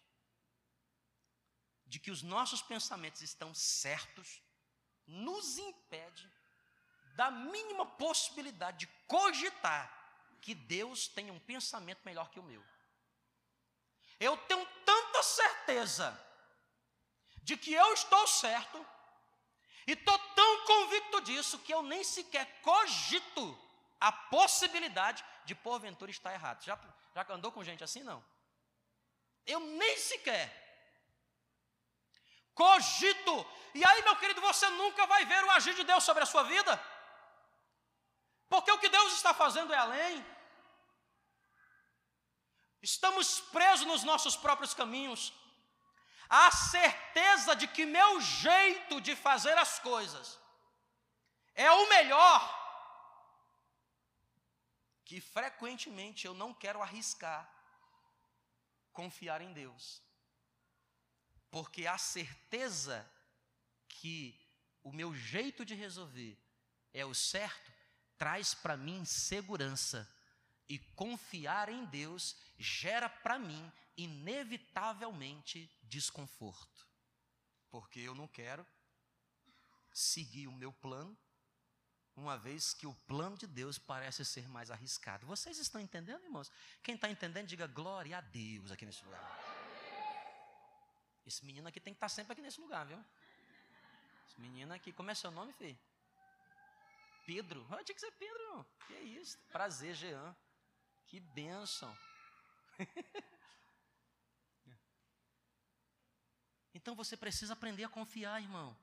de 1.86 2.00
que 2.00 2.12
os 2.12 2.24
nossos 2.24 2.62
pensamentos 2.62 3.22
estão 3.22 3.54
certos, 3.54 4.42
nos 5.06 5.58
impede 5.58 6.32
da 7.18 7.30
mínima 7.30 7.86
possibilidade 7.86 8.86
de 8.86 8.88
cogitar 9.06 9.92
que 10.42 10.56
Deus 10.56 11.10
tenha 11.10 11.34
um 11.34 11.40
pensamento 11.42 12.00
melhor 12.06 12.30
que 12.30 12.40
o 12.40 12.44
meu. 12.44 12.64
Eu 14.18 14.38
tenho 14.48 14.66
tanta 14.86 15.24
certeza 15.24 16.26
de 17.48 17.56
que 17.56 17.72
eu 17.72 17.94
estou 17.94 18.26
certo, 18.28 18.78
e 19.88 19.92
estou 19.92 20.18
tão 20.40 20.66
convicto 20.66 21.22
disso 21.22 21.60
que 21.60 21.72
eu 21.72 21.84
nem 21.84 22.04
sequer 22.04 22.46
cogito 22.62 23.44
a 24.00 24.12
possibilidade 24.12 25.24
de 25.46 25.54
porventura 25.54 26.10
estar 26.10 26.34
errado. 26.34 26.64
Já, 26.64 26.76
já 27.14 27.26
andou 27.30 27.52
com 27.52 27.64
gente 27.64 27.84
assim? 27.84 28.02
Não. 28.02 28.26
Eu 29.46 29.60
nem 29.60 29.96
sequer 29.98 30.48
cogito. 32.56 33.34
E 33.76 33.86
aí, 33.86 34.02
meu 34.02 34.16
querido, 34.16 34.42
você 34.42 34.68
nunca 34.82 35.06
vai 35.06 35.24
ver 35.26 35.44
o 35.44 35.52
agir 35.52 35.76
de 35.76 35.84
Deus 35.84 36.04
sobre 36.04 36.24
a 36.24 36.26
sua 36.34 36.44
vida. 36.44 36.74
Porque 38.50 38.72
o 38.72 38.80
que 38.80 38.90
Deus 38.90 39.14
está 39.14 39.36
fazendo 39.36 39.72
é 39.72 39.78
além. 39.78 40.26
Estamos 42.82 43.40
presos 43.40 43.86
nos 43.86 44.04
nossos 44.04 44.36
próprios 44.36 44.74
caminhos 44.74 45.32
a 46.30 46.52
certeza 46.52 47.56
de 47.56 47.68
que 47.68 47.86
meu 47.86 48.20
jeito 48.22 49.00
de 49.02 49.16
fazer 49.16 49.58
as 49.58 49.80
coisas 49.80 50.40
é 51.54 51.72
o 51.72 51.90
melhor, 51.90 52.42
que 55.04 55.22
frequentemente 55.22 56.26
eu 56.26 56.34
não 56.34 56.54
quero 56.54 56.82
arriscar 56.82 57.52
confiar 58.92 59.42
em 59.42 59.52
Deus, 59.52 60.02
porque 61.52 61.86
a 61.86 61.98
certeza 61.98 63.06
que 63.90 64.40
o 64.82 64.92
meu 64.92 65.14
jeito 65.14 65.66
de 65.66 65.76
resolver 65.76 66.38
é 66.94 67.06
o 67.06 67.14
certo 67.14 67.74
traz 68.18 68.54
para 68.54 68.78
mim 68.78 69.04
segurança, 69.04 70.10
e 70.68 70.80
confiar 70.80 71.70
em 71.70 71.86
Deus 71.86 72.36
gera 72.58 73.08
para 73.08 73.38
mim 73.38 73.72
inevitavelmente 73.96 75.70
desconforto, 75.86 76.88
porque 77.70 78.00
eu 78.00 78.14
não 78.14 78.28
quero 78.28 78.66
seguir 79.94 80.48
o 80.48 80.52
meu 80.52 80.74
plano, 80.74 81.18
uma 82.16 82.38
vez 82.38 82.74
que 82.74 82.88
o 82.88 82.94
plano 83.08 83.38
de 83.38 83.48
Deus 83.48 83.78
parece 83.78 84.24
ser 84.24 84.48
mais 84.48 84.72
arriscado. 84.72 85.26
Vocês 85.26 85.58
estão 85.58 85.82
entendendo, 85.82 86.24
irmãos? 86.24 86.52
Quem 86.82 86.96
está 86.96 87.10
entendendo, 87.10 87.48
diga 87.48 87.68
glória 87.68 88.18
a 88.18 88.22
Deus 88.22 88.72
aqui 88.72 88.86
nesse 88.86 89.04
lugar. 89.04 89.56
Esse 91.26 91.46
menino 91.46 91.68
aqui 91.68 91.80
tem 91.80 91.94
que 91.94 91.98
estar 91.98 92.08
tá 92.08 92.14
sempre 92.14 92.34
aqui 92.34 92.42
nesse 92.42 92.62
lugar, 92.62 92.86
viu? 92.86 93.04
Esse 94.28 94.40
menino 94.40 94.74
aqui, 94.74 94.94
como 94.94 95.12
é 95.12 95.16
seu 95.16 95.32
nome, 95.32 95.52
filho? 95.54 95.78
Pedro. 97.26 97.66
Ah, 97.72 97.84
tinha 97.84 97.96
que 97.96 98.02
ser 98.02 98.12
Pedro, 98.12 98.42
irmão. 98.44 98.66
Que 98.88 98.94
é 98.94 99.02
isso? 99.02 99.38
Prazer, 99.52 99.96
Jean. 99.96 100.36
Que 101.08 101.20
bênção. 101.20 101.96
Então 106.86 106.94
você 106.94 107.18
precisa 107.18 107.54
aprender 107.54 107.84
a 107.84 107.90
confiar, 107.90 108.40
irmão. 108.40 108.78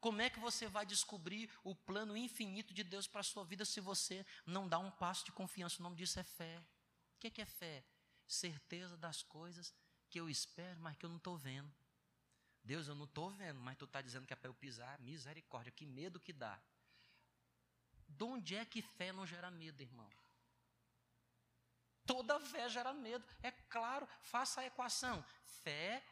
Como 0.00 0.22
é 0.22 0.30
que 0.30 0.40
você 0.40 0.66
vai 0.66 0.86
descobrir 0.86 1.50
o 1.62 1.74
plano 1.74 2.16
infinito 2.16 2.72
de 2.72 2.82
Deus 2.82 3.06
para 3.06 3.20
a 3.20 3.22
sua 3.22 3.44
vida 3.44 3.66
se 3.66 3.82
você 3.82 4.24
não 4.46 4.66
dá 4.66 4.78
um 4.78 4.90
passo 4.90 5.22
de 5.26 5.30
confiança? 5.30 5.78
O 5.78 5.82
nome 5.82 5.96
disso 5.96 6.18
é 6.18 6.24
fé. 6.24 6.58
O 6.58 7.18
que 7.18 7.38
é, 7.38 7.42
é 7.42 7.44
fé? 7.44 7.84
Certeza 8.26 8.96
das 8.96 9.22
coisas 9.22 9.74
que 10.08 10.18
eu 10.18 10.30
espero, 10.30 10.80
mas 10.80 10.96
que 10.96 11.04
eu 11.04 11.10
não 11.10 11.18
estou 11.18 11.36
vendo. 11.36 11.70
Deus, 12.64 12.88
eu 12.88 12.94
não 12.94 13.04
estou 13.04 13.28
vendo, 13.28 13.60
mas 13.60 13.76
tu 13.76 13.84
está 13.84 14.00
dizendo 14.00 14.26
que 14.26 14.32
é 14.32 14.36
para 14.36 14.48
eu 14.48 14.54
pisar. 14.54 14.98
Misericórdia, 15.00 15.70
que 15.70 15.84
medo 15.84 16.18
que 16.18 16.32
dá. 16.32 16.58
De 18.08 18.24
onde 18.24 18.56
é 18.56 18.64
que 18.64 18.80
fé 18.80 19.12
não 19.12 19.26
gera 19.26 19.50
medo, 19.50 19.82
irmão? 19.82 20.10
Toda 22.06 22.40
fé 22.40 22.70
gera 22.70 22.94
medo. 22.94 23.22
É 23.42 23.50
claro, 23.50 24.08
faça 24.22 24.62
a 24.62 24.66
equação. 24.66 25.22
Fé 25.44 26.02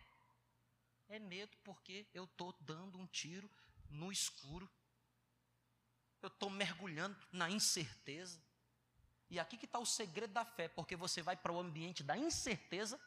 é 1.09 1.18
medo 1.18 1.57
porque 1.64 2.07
eu 2.12 2.25
estou 2.25 2.53
dando 2.61 2.99
um 2.99 3.07
tiro 3.07 3.51
no 3.88 4.12
escuro. 4.12 4.71
Eu 6.21 6.29
estou 6.29 6.51
mergulhando 6.51 7.16
na 7.33 7.49
incerteza. 7.51 8.42
E 9.31 9.38
aqui 9.38 9.57
que 9.57 9.66
está 9.66 9.79
o 9.79 9.87
segredo 9.87 10.33
da 10.33 10.44
fé, 10.44 10.68
porque 10.68 10.97
você 10.97 11.23
vai 11.23 11.37
para 11.37 11.53
o 11.53 11.61
ambiente 11.61 12.03
da 12.03 12.16
incerteza, 12.16 12.99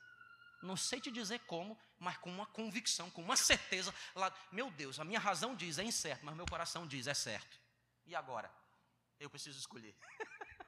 não 0.61 0.77
sei 0.77 1.01
te 1.01 1.11
dizer 1.11 1.39
como, 1.41 1.77
mas 1.97 2.17
com 2.17 2.31
uma 2.31 2.45
convicção, 2.45 3.09
com 3.09 3.23
uma 3.23 3.35
certeza. 3.35 3.93
Lá, 4.15 4.33
meu 4.51 4.69
Deus, 4.71 4.99
a 4.99 5.03
minha 5.03 5.19
razão 5.19 5.55
diz 5.55 5.77
é 5.79 5.83
incerto, 5.83 6.23
mas 6.25 6.35
meu 6.35 6.45
coração 6.45 6.87
diz 6.87 7.07
é 7.07 7.13
certo. 7.13 7.59
E 8.05 8.15
agora? 8.15 8.53
Eu 9.19 9.29
preciso 9.29 9.59
escolher. 9.59 9.95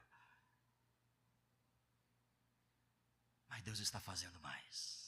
mas 3.48 3.62
Deus 3.62 3.78
está 3.78 4.00
fazendo 4.00 4.38
mais 4.40 5.04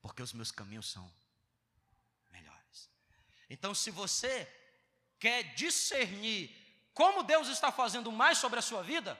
porque 0.00 0.22
os 0.22 0.32
meus 0.32 0.50
caminhos 0.50 0.90
são 0.90 1.10
melhores. 2.30 2.90
Então, 3.48 3.74
se 3.74 3.90
você 3.90 4.48
quer 5.18 5.54
discernir 5.54 6.56
como 6.94 7.22
Deus 7.22 7.48
está 7.48 7.70
fazendo 7.70 8.10
mais 8.10 8.38
sobre 8.38 8.58
a 8.58 8.62
sua 8.62 8.82
vida, 8.82 9.18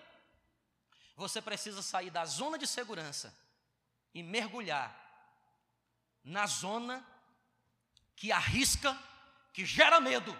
você 1.17 1.41
precisa 1.41 1.83
sair 1.83 2.11
da 2.11 2.25
zona 2.25 2.59
de 2.59 2.67
segurança 2.67 3.37
e 4.15 4.23
mergulhar 4.23 4.97
na 6.25 6.47
zona 6.47 7.05
que 8.17 8.33
arrisca, 8.33 8.99
que 9.53 9.65
gera 9.65 10.01
medo, 10.01 10.37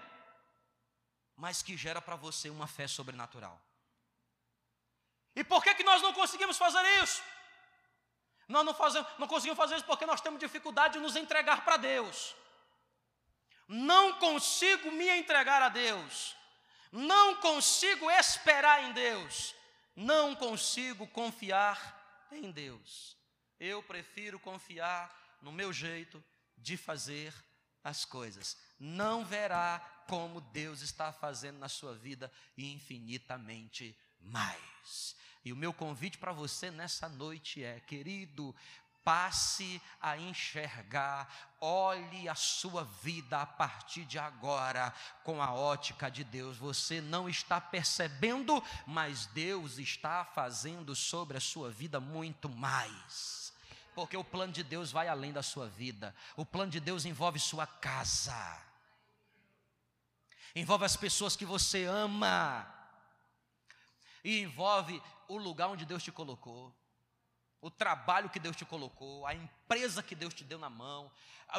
mas 1.37 1.63
que 1.63 1.77
gera 1.77 2.01
para 2.01 2.17
você 2.17 2.51
uma 2.51 2.67
fé 2.67 2.87
sobrenatural. 2.87 3.61
E 5.35 5.45
por 5.45 5.63
que, 5.63 5.75
que 5.75 5.85
nós 5.85 6.03
não 6.03 6.13
conseguimos 6.13 6.59
fazer 6.59 6.83
isso? 7.03 7.23
Nós 8.51 8.67
não, 8.67 8.75
fazemos, 8.75 9.09
não 9.17 9.29
conseguimos 9.29 9.57
fazer 9.57 9.77
isso 9.77 9.85
porque 9.85 10.05
nós 10.05 10.21
temos 10.21 10.41
dificuldade 10.41 10.95
de 10.95 10.99
nos 10.99 11.15
entregar 11.15 11.65
para 11.65 11.77
Deus. 11.77 12.35
Não 13.69 14.15
consigo 14.15 14.91
me 14.91 15.09
entregar 15.09 15.63
a 15.63 15.69
Deus. 15.69 16.35
Não 16.91 17.37
consigo 17.37 18.11
esperar 18.11 18.83
em 18.83 18.93
Deus. 18.93 19.55
Não 19.95 20.35
consigo 20.35 21.07
confiar 21.07 22.27
em 22.33 22.51
Deus. 22.51 23.17
Eu 23.61 23.85
prefiro 23.85 24.41
confiar 24.41 25.17
no 25.41 25.53
meu 25.53 25.73
jeito 25.73 26.23
de 26.59 26.77
fazer 26.77 27.33
as 27.85 28.05
coisas. 28.05 28.57
Não 28.81 29.25
verá 29.25 29.79
como 30.09 30.41
Deus 30.41 30.81
está 30.81 31.13
fazendo 31.13 31.61
na 31.61 31.69
sua 31.69 31.95
vida 31.95 32.33
infinitamente 32.59 33.97
mais. 34.21 35.15
E 35.45 35.53
o 35.53 35.57
meu 35.57 35.73
convite 35.73 36.19
para 36.19 36.33
você 36.33 36.71
nessa 36.71 37.09
noite 37.09 37.65
é, 37.65 37.81
querido, 37.81 38.55
passe 39.03 39.81
a 40.01 40.17
enxergar, 40.17 41.57
olhe 41.61 42.29
a 42.29 42.35
sua 42.35 42.85
vida 43.03 43.41
a 43.41 43.47
partir 43.47 44.05
de 44.05 44.19
agora 44.19 44.93
com 45.25 45.43
a 45.43 45.53
ótica 45.53 46.11
de 46.11 46.23
Deus. 46.23 46.59
Você 46.59 47.01
não 47.01 47.29
está 47.29 47.61
percebendo, 47.61 48.63
mas 48.87 49.27
Deus 49.27 49.79
está 49.79 50.25
fazendo 50.25 50.95
sobre 50.95 51.37
a 51.37 51.41
sua 51.41 51.71
vida 51.71 51.99
muito 52.01 52.49
mais. 52.49 53.53
Porque 53.95 54.17
o 54.17 54.25
plano 54.25 54.53
de 54.53 54.63
Deus 54.63 54.93
vai 54.93 55.09
além 55.09 55.33
da 55.33 55.43
sua 55.43 55.69
vida. 55.69 56.15
O 56.37 56.45
plano 56.45 56.71
de 56.71 56.81
Deus 56.81 57.05
envolve 57.05 57.39
sua 57.39 57.67
casa. 57.67 58.63
Envolve 60.55 60.85
as 60.85 60.97
pessoas 60.97 61.37
que 61.37 61.45
você 61.45 61.85
ama. 61.85 62.67
E 64.23 64.41
envolve 64.41 65.03
o 65.35 65.39
lugar 65.39 65.69
onde 65.69 65.85
Deus 65.85 66.03
te 66.03 66.13
colocou 66.13 66.75
o 67.61 67.71
trabalho 67.71 68.31
que 68.31 68.41
Deus 68.41 68.57
te 68.57 68.65
colocou, 68.65 69.27
a 69.27 69.35
empresa 69.35 70.03
que 70.03 70.15
Deus 70.15 70.33
te 70.33 70.43
deu 70.43 70.59
na 70.59 70.71
mão, 70.71 71.13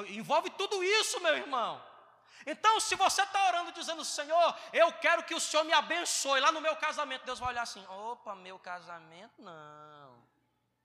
envolve 0.08 0.50
tudo 0.52 0.84
isso, 0.84 1.20
meu 1.22 1.36
irmão. 1.36 1.82
Então, 2.46 2.80
se 2.80 2.96
você 2.96 3.22
está 3.22 3.48
orando 3.48 3.72
dizendo, 3.72 4.04
Senhor, 4.04 4.58
eu 4.74 4.92
quero 4.94 5.24
que 5.24 5.36
o 5.36 5.40
Senhor 5.40 5.64
me 5.64 5.74
abençoe 5.74 6.40
lá 6.40 6.52
no 6.52 6.60
meu 6.60 6.76
casamento, 6.76 7.26
Deus 7.26 7.38
vai 7.38 7.50
olhar 7.50 7.62
assim: 7.62 7.86
opa, 7.86 8.34
meu 8.34 8.58
casamento 8.58 9.40
não, 9.40 10.24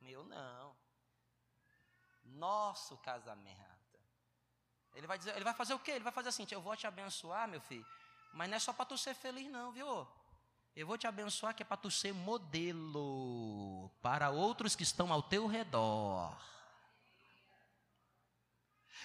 meu 0.02 0.22
não, 0.24 0.76
nosso 2.24 2.98
casamento. 2.98 3.64
Ele 4.94 5.06
vai 5.06 5.16
dizer, 5.16 5.34
ele 5.34 5.44
vai 5.44 5.54
fazer 5.54 5.72
o 5.72 5.78
quê? 5.78 5.92
Ele 5.92 6.04
vai 6.04 6.12
fazer 6.12 6.28
assim: 6.28 6.46
eu 6.50 6.60
vou 6.60 6.76
te 6.76 6.86
abençoar, 6.86 7.48
meu 7.48 7.60
filho, 7.60 7.86
mas 8.34 8.50
não 8.50 8.56
é 8.56 8.60
só 8.60 8.74
para 8.74 8.84
tu 8.84 8.98
ser 8.98 9.14
feliz, 9.14 9.50
não, 9.50 9.72
viu? 9.72 10.06
Eu 10.76 10.86
vou 10.86 10.98
te 10.98 11.06
abençoar 11.06 11.54
que 11.54 11.62
é 11.62 11.66
para 11.66 11.78
tu 11.78 11.90
ser 11.90 12.12
modelo 12.12 13.90
para 14.02 14.28
outros 14.28 14.76
que 14.76 14.82
estão 14.82 15.10
ao 15.10 15.22
teu 15.22 15.46
redor. 15.46 16.38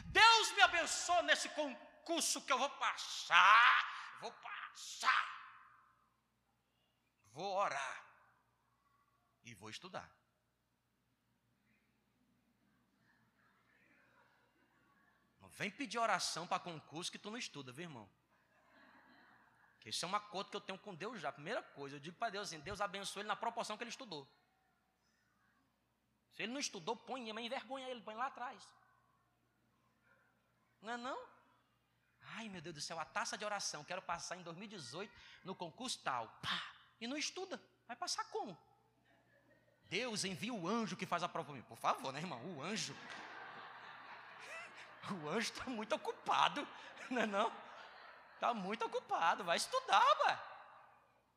Deus 0.03 0.51
me 0.51 0.61
abençoe 0.63 1.21
nesse 1.23 1.47
concurso 1.49 2.41
que 2.41 2.51
eu 2.51 2.57
vou 2.57 2.69
passar. 2.71 4.19
Vou 4.19 4.33
passar. 4.33 5.25
Vou 7.31 7.55
orar. 7.55 8.05
E 9.45 9.53
vou 9.53 9.69
estudar. 9.69 10.11
Não 15.39 15.47
vem 15.47 15.71
pedir 15.71 15.99
oração 15.99 16.45
para 16.45 16.59
concurso 16.59 17.09
que 17.09 17.17
tu 17.17 17.31
não 17.31 17.37
estuda, 17.37 17.71
viu, 17.71 17.83
irmão? 17.83 18.09
Que 19.81 19.89
isso 19.89 20.05
é 20.05 20.07
um 20.07 20.15
acordo 20.15 20.51
que 20.51 20.55
eu 20.55 20.61
tenho 20.61 20.77
com 20.77 20.93
Deus 20.93 21.19
já. 21.19 21.31
Primeira 21.31 21.61
coisa, 21.61 21.95
eu 21.95 21.99
digo 21.99 22.15
para 22.15 22.29
Deus 22.29 22.47
assim: 22.47 22.59
Deus 22.59 22.79
abençoe 22.79 23.21
ele 23.21 23.27
na 23.27 23.35
proporção 23.35 23.75
que 23.75 23.83
ele 23.83 23.89
estudou. 23.89 24.27
Se 26.33 26.43
ele 26.43 26.53
não 26.53 26.59
estudou, 26.59 26.95
põe, 26.95 27.33
mas 27.33 27.43
envergonha 27.43 27.89
ele, 27.89 27.99
põe 28.01 28.15
lá 28.15 28.27
atrás. 28.27 28.63
Não 30.81 30.93
é 30.93 30.97
não? 30.97 31.19
Ai, 32.35 32.47
meu 32.47 32.61
Deus 32.61 32.75
do 32.75 32.81
céu, 32.81 32.99
a 32.99 33.05
taça 33.05 33.37
de 33.37 33.43
oração, 33.43 33.83
quero 33.83 34.01
passar 34.03 34.37
em 34.37 34.43
2018 34.43 35.11
no 35.43 35.55
concurso 35.55 35.99
tal. 36.03 36.27
Pá, 36.41 36.63
e 36.99 37.07
não 37.07 37.17
estuda. 37.17 37.61
Vai 37.87 37.95
passar 37.95 38.23
como? 38.25 38.57
Deus 39.85 40.23
envia 40.23 40.53
o 40.53 40.67
anjo 40.67 40.95
que 40.95 41.07
faz 41.07 41.23
a 41.23 41.27
prova 41.27 41.47
para 41.47 41.55
mim. 41.55 41.63
Por 41.63 41.77
favor, 41.77 42.13
né, 42.13 42.19
irmão? 42.19 42.39
O 42.55 42.61
anjo. 42.61 42.95
O 45.23 45.27
anjo 45.27 45.51
está 45.51 45.65
muito 45.65 45.95
ocupado, 45.95 46.65
não 47.09 47.23
é 47.23 47.25
não? 47.25 47.51
Está 48.41 48.55
muito 48.55 48.83
ocupado, 48.83 49.43
vai 49.43 49.55
estudar, 49.55 50.15
pai. 50.15 50.35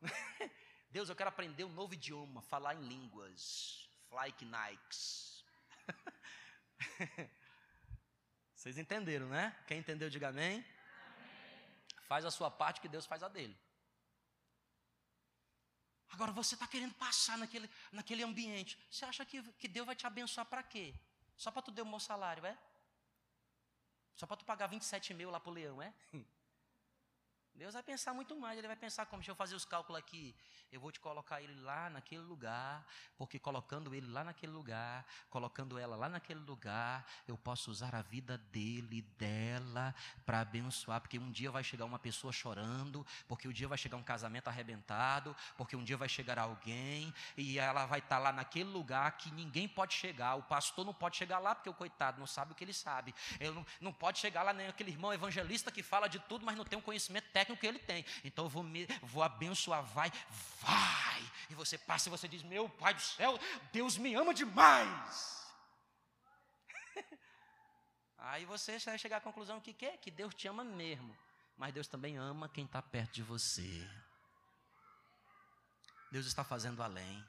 Deus, 0.89 1.11
eu 1.11 1.15
quero 1.15 1.29
aprender 1.29 1.63
um 1.63 1.69
novo 1.69 1.93
idioma, 1.93 2.41
falar 2.41 2.75
em 2.77 2.81
línguas. 2.81 3.87
Like 4.11 4.43
Nikes. 4.43 5.45
Vocês 8.55 8.79
entenderam, 8.79 9.29
né? 9.29 9.55
Quem 9.67 9.81
entendeu, 9.81 10.09
diga 10.09 10.29
amém. 10.29 10.65
Faz 12.05 12.25
a 12.25 12.31
sua 12.31 12.51
parte 12.51 12.81
que 12.81 12.89
Deus 12.89 13.05
faz 13.05 13.23
a 13.23 13.29
dele. 13.29 13.55
Agora 16.09 16.33
você 16.33 16.55
está 16.55 16.67
querendo 16.67 16.95
passar 16.95 17.37
naquele, 17.37 17.69
naquele 17.93 18.23
ambiente. 18.23 18.79
Você 18.91 19.05
acha 19.05 19.27
que, 19.27 19.43
que 19.59 19.69
Deus 19.69 19.85
vai 19.85 19.95
te 19.95 20.07
abençoar 20.07 20.47
para 20.47 20.63
quê? 20.63 20.95
Só 21.37 21.51
para 21.51 21.61
tu 21.61 21.71
ter 21.71 21.83
um 21.83 21.91
bom 21.91 22.01
salário, 22.01 22.47
é? 22.47 22.57
Só 24.15 24.27
para 24.27 24.39
tu 24.39 24.45
pagar 24.47 24.69
27 24.69 25.13
mil 25.13 25.31
lá 25.31 25.39
para 25.39 25.51
o 25.51 25.53
leão, 25.53 25.83
é? 25.83 25.93
Deus 27.55 27.75
vai 27.75 27.85
pensar 27.85 28.13
muito 28.13 28.35
mais, 28.35 28.59
ele 28.59 28.67
vai 28.67 28.77
pensar 28.77 29.07
como, 29.07 29.21
deixa 29.21 29.31
eu 29.31 29.37
fazer 29.37 29.55
os 29.55 29.65
cálculos 29.65 29.97
aqui, 30.01 30.35
eu 30.73 30.81
vou 30.81 30.91
te 30.91 30.99
colocar 30.99 31.41
ele 31.41 31.55
lá 31.61 31.89
naquele 31.89 32.23
lugar, 32.23 32.85
porque 33.17 33.39
colocando 33.39 33.95
ele 33.95 34.09
lá 34.09 34.25
naquele 34.25 34.51
lugar, 34.51 35.07
colocando 35.31 35.79
ela 35.79 35.95
lá 35.95 36.09
naquele 36.09 36.41
lugar, 36.41 37.07
eu 37.29 37.39
posso 37.39 37.71
usar 37.71 37.95
a 37.95 38.03
vida 38.03 38.37
dele, 38.37 39.03
dela, 39.17 39.95
para 40.27 40.41
abençoar, 40.41 41.01
porque 41.01 41.17
um 41.17 41.31
dia 41.31 41.49
vai 41.49 41.63
chegar 41.63 41.85
uma 41.85 41.99
pessoa 41.99 42.33
chorando, 42.33 43.07
porque 43.29 43.47
um 43.47 43.53
dia 43.53 43.69
vai 43.69 43.79
chegar 43.79 43.97
um 43.97 44.03
casamento 44.03 44.49
arrebentado, 44.49 45.35
porque 45.57 45.77
um 45.77 45.85
dia 45.85 45.97
vai 45.97 46.09
chegar 46.09 46.41
alguém, 46.41 47.15
e 47.37 47.61
ela 47.61 47.87
vai 47.87 48.01
estar 48.01 48.17
tá 48.17 48.23
lá 48.23 48.33
naquele 48.33 48.69
lugar 48.69 49.17
que 49.17 49.31
ninguém 49.31 49.69
pode 49.69 49.95
chegar, 49.95 50.35
o 50.35 50.43
pastor 50.43 50.85
não 50.85 50.93
pode 50.93 51.17
chegar 51.17 51.39
lá, 51.39 51.55
porque 51.55 51.71
o 51.71 51.75
coitado 51.75 52.19
não 52.19 52.27
sabe 52.27 52.51
o 52.51 52.55
que 52.57 52.65
ele 52.65 52.75
sabe, 52.75 53.15
ele 53.39 53.53
não, 53.53 53.65
não 53.81 53.93
pode 53.93 54.19
chegar 54.19 54.43
lá 54.43 54.53
nem 54.53 54.67
aquele 54.67 54.91
irmão 54.91 55.15
evangelista 55.15 55.71
que 55.71 55.85
fala 55.85 56.09
de 56.09 56.19
tudo, 56.19 56.45
mas 56.45 56.57
não 56.57 56.65
tem 56.65 56.77
um 56.77 56.83
conhecimento 56.83 57.31
técnico 57.31 57.44
técnico 57.45 57.61
que 57.61 57.67
ele 57.67 57.79
tem. 57.79 58.05
Então 58.25 58.47
eu 58.47 58.49
vou, 58.49 58.63
me, 58.63 58.87
vou 59.03 59.23
abençoar, 59.23 59.85
vai, 59.85 60.11
vai. 60.61 61.33
E 61.51 61.55
você 61.55 61.77
passa 61.77 62.09
e 62.09 62.11
você 62.11 62.27
diz: 62.27 62.43
Meu 62.43 62.69
Pai 62.69 62.95
do 62.95 63.01
céu, 63.01 63.39
Deus 63.73 63.97
me 63.99 64.15
ama 64.15 64.33
demais. 64.33 65.47
Aí 68.19 68.45
você 68.45 68.79
vai 68.79 68.99
chegar 68.99 69.19
à 69.19 69.21
conclusão 69.21 69.61
que 69.61 69.75
quê? 69.75 69.97
Que 69.99 70.11
Deus 70.11 70.35
te 70.35 70.49
ama 70.49 70.65
mesmo. 70.65 71.17
Mas 71.57 71.73
Deus 71.73 71.87
também 71.87 72.17
ama 72.17 72.49
quem 72.49 72.65
está 72.65 72.83
perto 72.83 73.13
de 73.13 73.23
você. 73.23 73.89
Deus 76.11 76.27
está 76.27 76.43
fazendo 76.43 76.83
além 76.83 77.25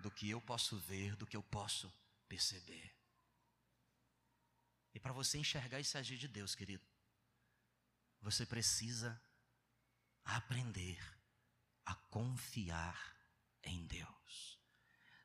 do 0.00 0.10
que 0.10 0.30
eu 0.30 0.40
posso 0.40 0.76
ver, 0.76 1.16
do 1.16 1.26
que 1.26 1.36
eu 1.36 1.42
posso 1.42 1.92
perceber. 2.28 2.94
E 4.94 5.00
para 5.00 5.12
você 5.12 5.38
enxergar 5.38 5.80
esse 5.80 5.96
agir 5.96 6.16
de 6.16 6.28
Deus, 6.28 6.54
querido, 6.54 6.84
você 8.20 8.44
precisa 8.44 9.20
aprender 10.24 10.98
a 11.84 11.94
confiar 11.94 13.16
em 13.62 13.86
Deus. 13.86 14.58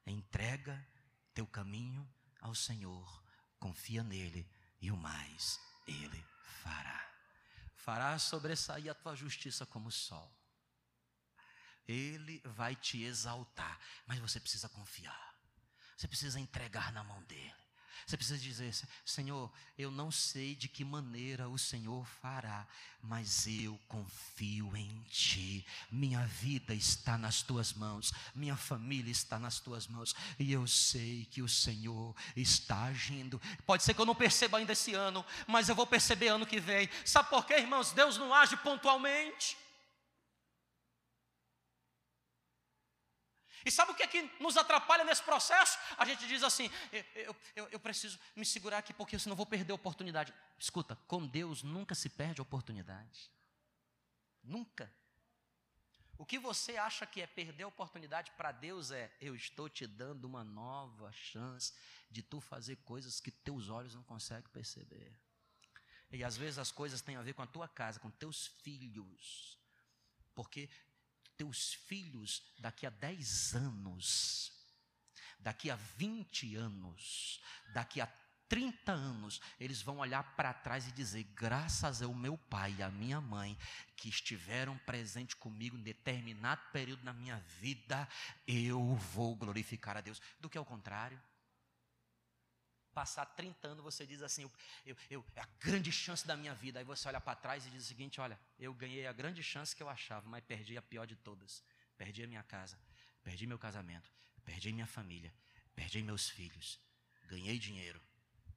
Entrega 0.06 0.86
teu 1.34 1.48
caminho 1.48 2.08
ao 2.40 2.54
Senhor, 2.54 3.24
confia 3.60 4.04
nele 4.04 4.50
e 4.82 4.92
o 4.92 4.98
mais 4.98 5.60
ele 5.88 6.26
fará. 6.62 7.12
Fará 7.76 8.18
sobressair 8.18 8.90
a 8.90 8.96
tua 8.96 9.16
justiça 9.16 9.66
como 9.66 9.90
o 9.90 9.92
sol. 9.92 10.32
Ele 11.86 12.42
vai 12.46 12.76
te 12.76 13.04
exaltar, 13.04 13.78
mas 14.06 14.20
você 14.20 14.40
precisa 14.40 14.70
confiar. 14.70 15.36
Você 15.98 16.08
precisa 16.08 16.40
entregar 16.40 16.92
na 16.94 17.04
mão 17.04 17.22
dele. 17.24 17.63
Você 18.06 18.18
precisa 18.18 18.40
dizer: 18.40 18.74
Senhor, 19.06 19.52
eu 19.78 19.90
não 19.90 20.12
sei 20.12 20.56
de 20.56 20.68
que 20.68 20.84
maneira 20.84 21.48
o 21.50 21.58
Senhor 21.58 22.06
fará, 22.22 22.68
mas 23.02 23.48
eu 23.48 23.80
confio 23.88 24.76
em 24.76 25.04
Ti. 25.10 25.66
Minha 25.92 26.26
vida 26.26 26.74
está 26.74 27.18
nas 27.18 27.42
Tuas 27.42 27.74
mãos, 27.74 28.12
minha 28.36 28.56
família 28.56 29.12
está 29.12 29.40
nas 29.40 29.60
Tuas 29.60 29.88
mãos, 29.88 30.16
e 30.40 30.52
eu 30.52 30.68
sei 30.68 31.26
que 31.32 31.42
o 31.42 31.50
Senhor 31.50 32.16
está 32.36 32.84
agindo. 32.84 33.42
Pode 33.66 33.84
ser 33.84 33.94
que 33.94 34.02
eu 34.02 34.06
não 34.06 34.16
perceba 34.16 34.58
ainda 34.58 34.74
esse 34.74 34.94
ano, 34.94 35.26
mas 35.48 35.70
eu 35.70 35.76
vou 35.76 35.88
perceber 35.88 36.28
ano 36.28 36.46
que 36.46 36.60
vem. 36.60 36.90
Sabe 37.06 37.30
por 37.30 37.46
quê, 37.46 37.56
irmãos? 37.56 37.92
Deus 37.92 38.18
não 38.18 38.34
age 38.34 38.56
pontualmente. 38.58 39.58
E 43.66 43.72
sabe 43.72 43.92
o 43.92 43.96
que 43.96 44.04
é 44.04 44.08
que 44.08 44.30
nos 44.40 44.58
atrapalha 44.58 45.04
nesse 45.04 45.24
processo? 45.24 45.78
A 45.98 46.06
gente 46.06 46.28
diz 46.28 46.44
assim: 46.44 46.70
eu, 47.16 47.36
eu, 47.56 47.68
eu 47.70 47.80
preciso 47.80 48.20
me 48.36 48.46
segurar 48.46 48.80
aqui 48.80 48.94
porque 48.94 49.18
senão 49.18 49.36
vou 49.36 49.46
perder 49.46 49.72
a 49.72 49.76
oportunidade. 49.76 50.34
Escuta, 50.58 50.96
com 51.08 51.26
Deus 51.26 51.64
nunca 51.64 51.96
se 51.96 52.10
perde 52.10 52.42
a 52.42 52.44
oportunidade. 52.44 53.32
Nunca. 54.44 54.92
O 56.18 56.26
que 56.26 56.38
você 56.38 56.78
acha 56.78 57.06
que 57.06 57.22
é 57.22 57.28
perder 57.28 57.64
a 57.64 57.68
oportunidade 57.68 58.32
para 58.32 58.52
Deus 58.52 58.92
é: 58.92 59.12
eu 59.20 59.36
estou 59.36 59.70
te 59.70 59.88
dando 59.88 60.26
uma 60.26 60.44
nova 60.44 61.12
chance 61.12 61.74
de 62.10 62.22
tu 62.22 62.40
fazer 62.40 62.76
coisas 62.78 63.20
que 63.20 63.32
teus 63.32 63.70
olhos 63.70 63.96
não 63.96 64.04
conseguem 64.04 64.50
perceber. 64.52 65.14
E 66.12 66.24
às 66.24 66.38
vezes 66.38 66.60
as 66.60 66.72
coisas 66.72 67.02
têm 67.02 67.16
a 67.16 67.24
ver 67.24 67.34
com 67.34 67.42
a 67.42 67.48
tua 67.48 67.68
casa, 67.68 68.00
com 68.00 68.12
teus 68.12 68.46
filhos. 68.46 69.58
Porque 70.36 70.70
teus 71.38 71.74
filhos 71.74 72.42
daqui 72.60 72.86
a 72.86 72.90
10 72.90 73.56
anos, 73.56 74.52
daqui 75.40 75.70
a 75.70 75.76
20 75.76 76.56
anos, 76.56 77.42
daqui 77.74 78.00
a 78.00 78.08
30 78.54 78.92
anos, 78.92 79.42
eles 79.60 79.82
vão 79.82 79.98
olhar 79.98 80.36
para 80.36 80.54
trás 80.54 80.88
e 80.88 80.92
dizer: 80.92 81.24
graças 81.36 82.02
ao 82.02 82.14
meu 82.14 82.38
pai 82.38 82.76
e 82.78 82.84
à 82.84 82.90
minha 82.92 83.20
mãe, 83.20 83.58
que 83.96 84.10
estiveram 84.10 84.78
presentes 84.80 85.34
comigo 85.34 85.76
em 85.76 85.82
determinado 85.82 86.62
período 86.72 87.04
na 87.04 87.14
minha 87.14 87.40
vida, 87.60 88.08
eu 88.48 88.96
vou 88.96 89.36
glorificar 89.36 89.98
a 89.98 90.02
Deus. 90.02 90.22
Do 90.40 90.50
que 90.50 90.58
ao 90.58 90.66
contrário. 90.66 91.20
Passar 92.94 93.26
30 93.26 93.68
anos, 93.68 93.84
você 93.84 94.06
diz 94.06 94.22
assim: 94.22 94.50
eu, 94.86 94.96
eu, 95.10 95.26
é 95.36 95.42
a 95.42 95.48
grande 95.60 95.92
chance 95.92 96.26
da 96.28 96.38
minha 96.38 96.54
vida. 96.54 96.80
Aí 96.80 96.86
você 96.86 97.08
olha 97.08 97.20
para 97.20 97.36
trás 97.36 97.66
e 97.66 97.70
diz 97.70 97.84
o 97.84 97.88
seguinte: 97.88 98.22
olha, 98.22 98.40
eu 98.60 98.74
ganhei 98.74 99.08
a 99.08 99.14
grande 99.14 99.42
chance 99.42 99.76
que 99.76 99.82
eu 99.82 99.90
achava, 99.90 100.28
mas 100.30 100.44
perdi 100.44 100.78
a 100.78 100.82
pior 100.82 101.08
de 101.08 101.16
todas. 101.16 101.64
Perdi 101.98 102.24
a 102.24 102.28
minha 102.28 102.44
casa, 102.44 102.80
perdi 103.24 103.48
meu 103.48 103.58
casamento, 103.58 104.12
perdi 104.46 104.72
minha 104.72 104.86
família, 104.86 105.34
perdi 105.76 106.04
meus 106.04 106.30
filhos, 106.30 106.80
ganhei 107.28 107.58
dinheiro, 107.58 108.02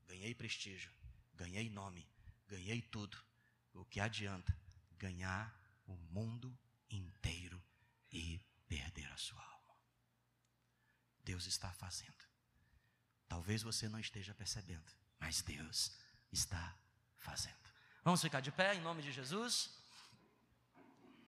ganhei 0.06 0.34
prestígio, 0.34 0.92
ganhei 1.34 1.70
nome, 1.70 2.06
ganhei 2.46 2.82
tudo. 2.82 3.16
O 3.72 3.84
que 3.84 4.00
adianta 4.00 4.56
ganhar 4.98 5.54
o 5.86 5.94
mundo 5.94 6.58
inteiro 6.90 7.62
e 8.10 8.40
perder 8.68 9.06
a 9.12 9.16
sua 9.16 9.42
alma? 9.42 9.76
Deus 11.24 11.46
está 11.46 11.72
fazendo. 11.72 12.25
Talvez 13.28 13.62
você 13.62 13.88
não 13.88 13.98
esteja 13.98 14.34
percebendo, 14.34 14.90
mas 15.18 15.42
Deus 15.42 15.92
está 16.32 16.76
fazendo. 17.16 17.54
Vamos 18.04 18.20
ficar 18.20 18.40
de 18.40 18.52
pé 18.52 18.74
em 18.74 18.80
nome 18.80 19.02
de 19.02 19.12
Jesus? 19.12 19.70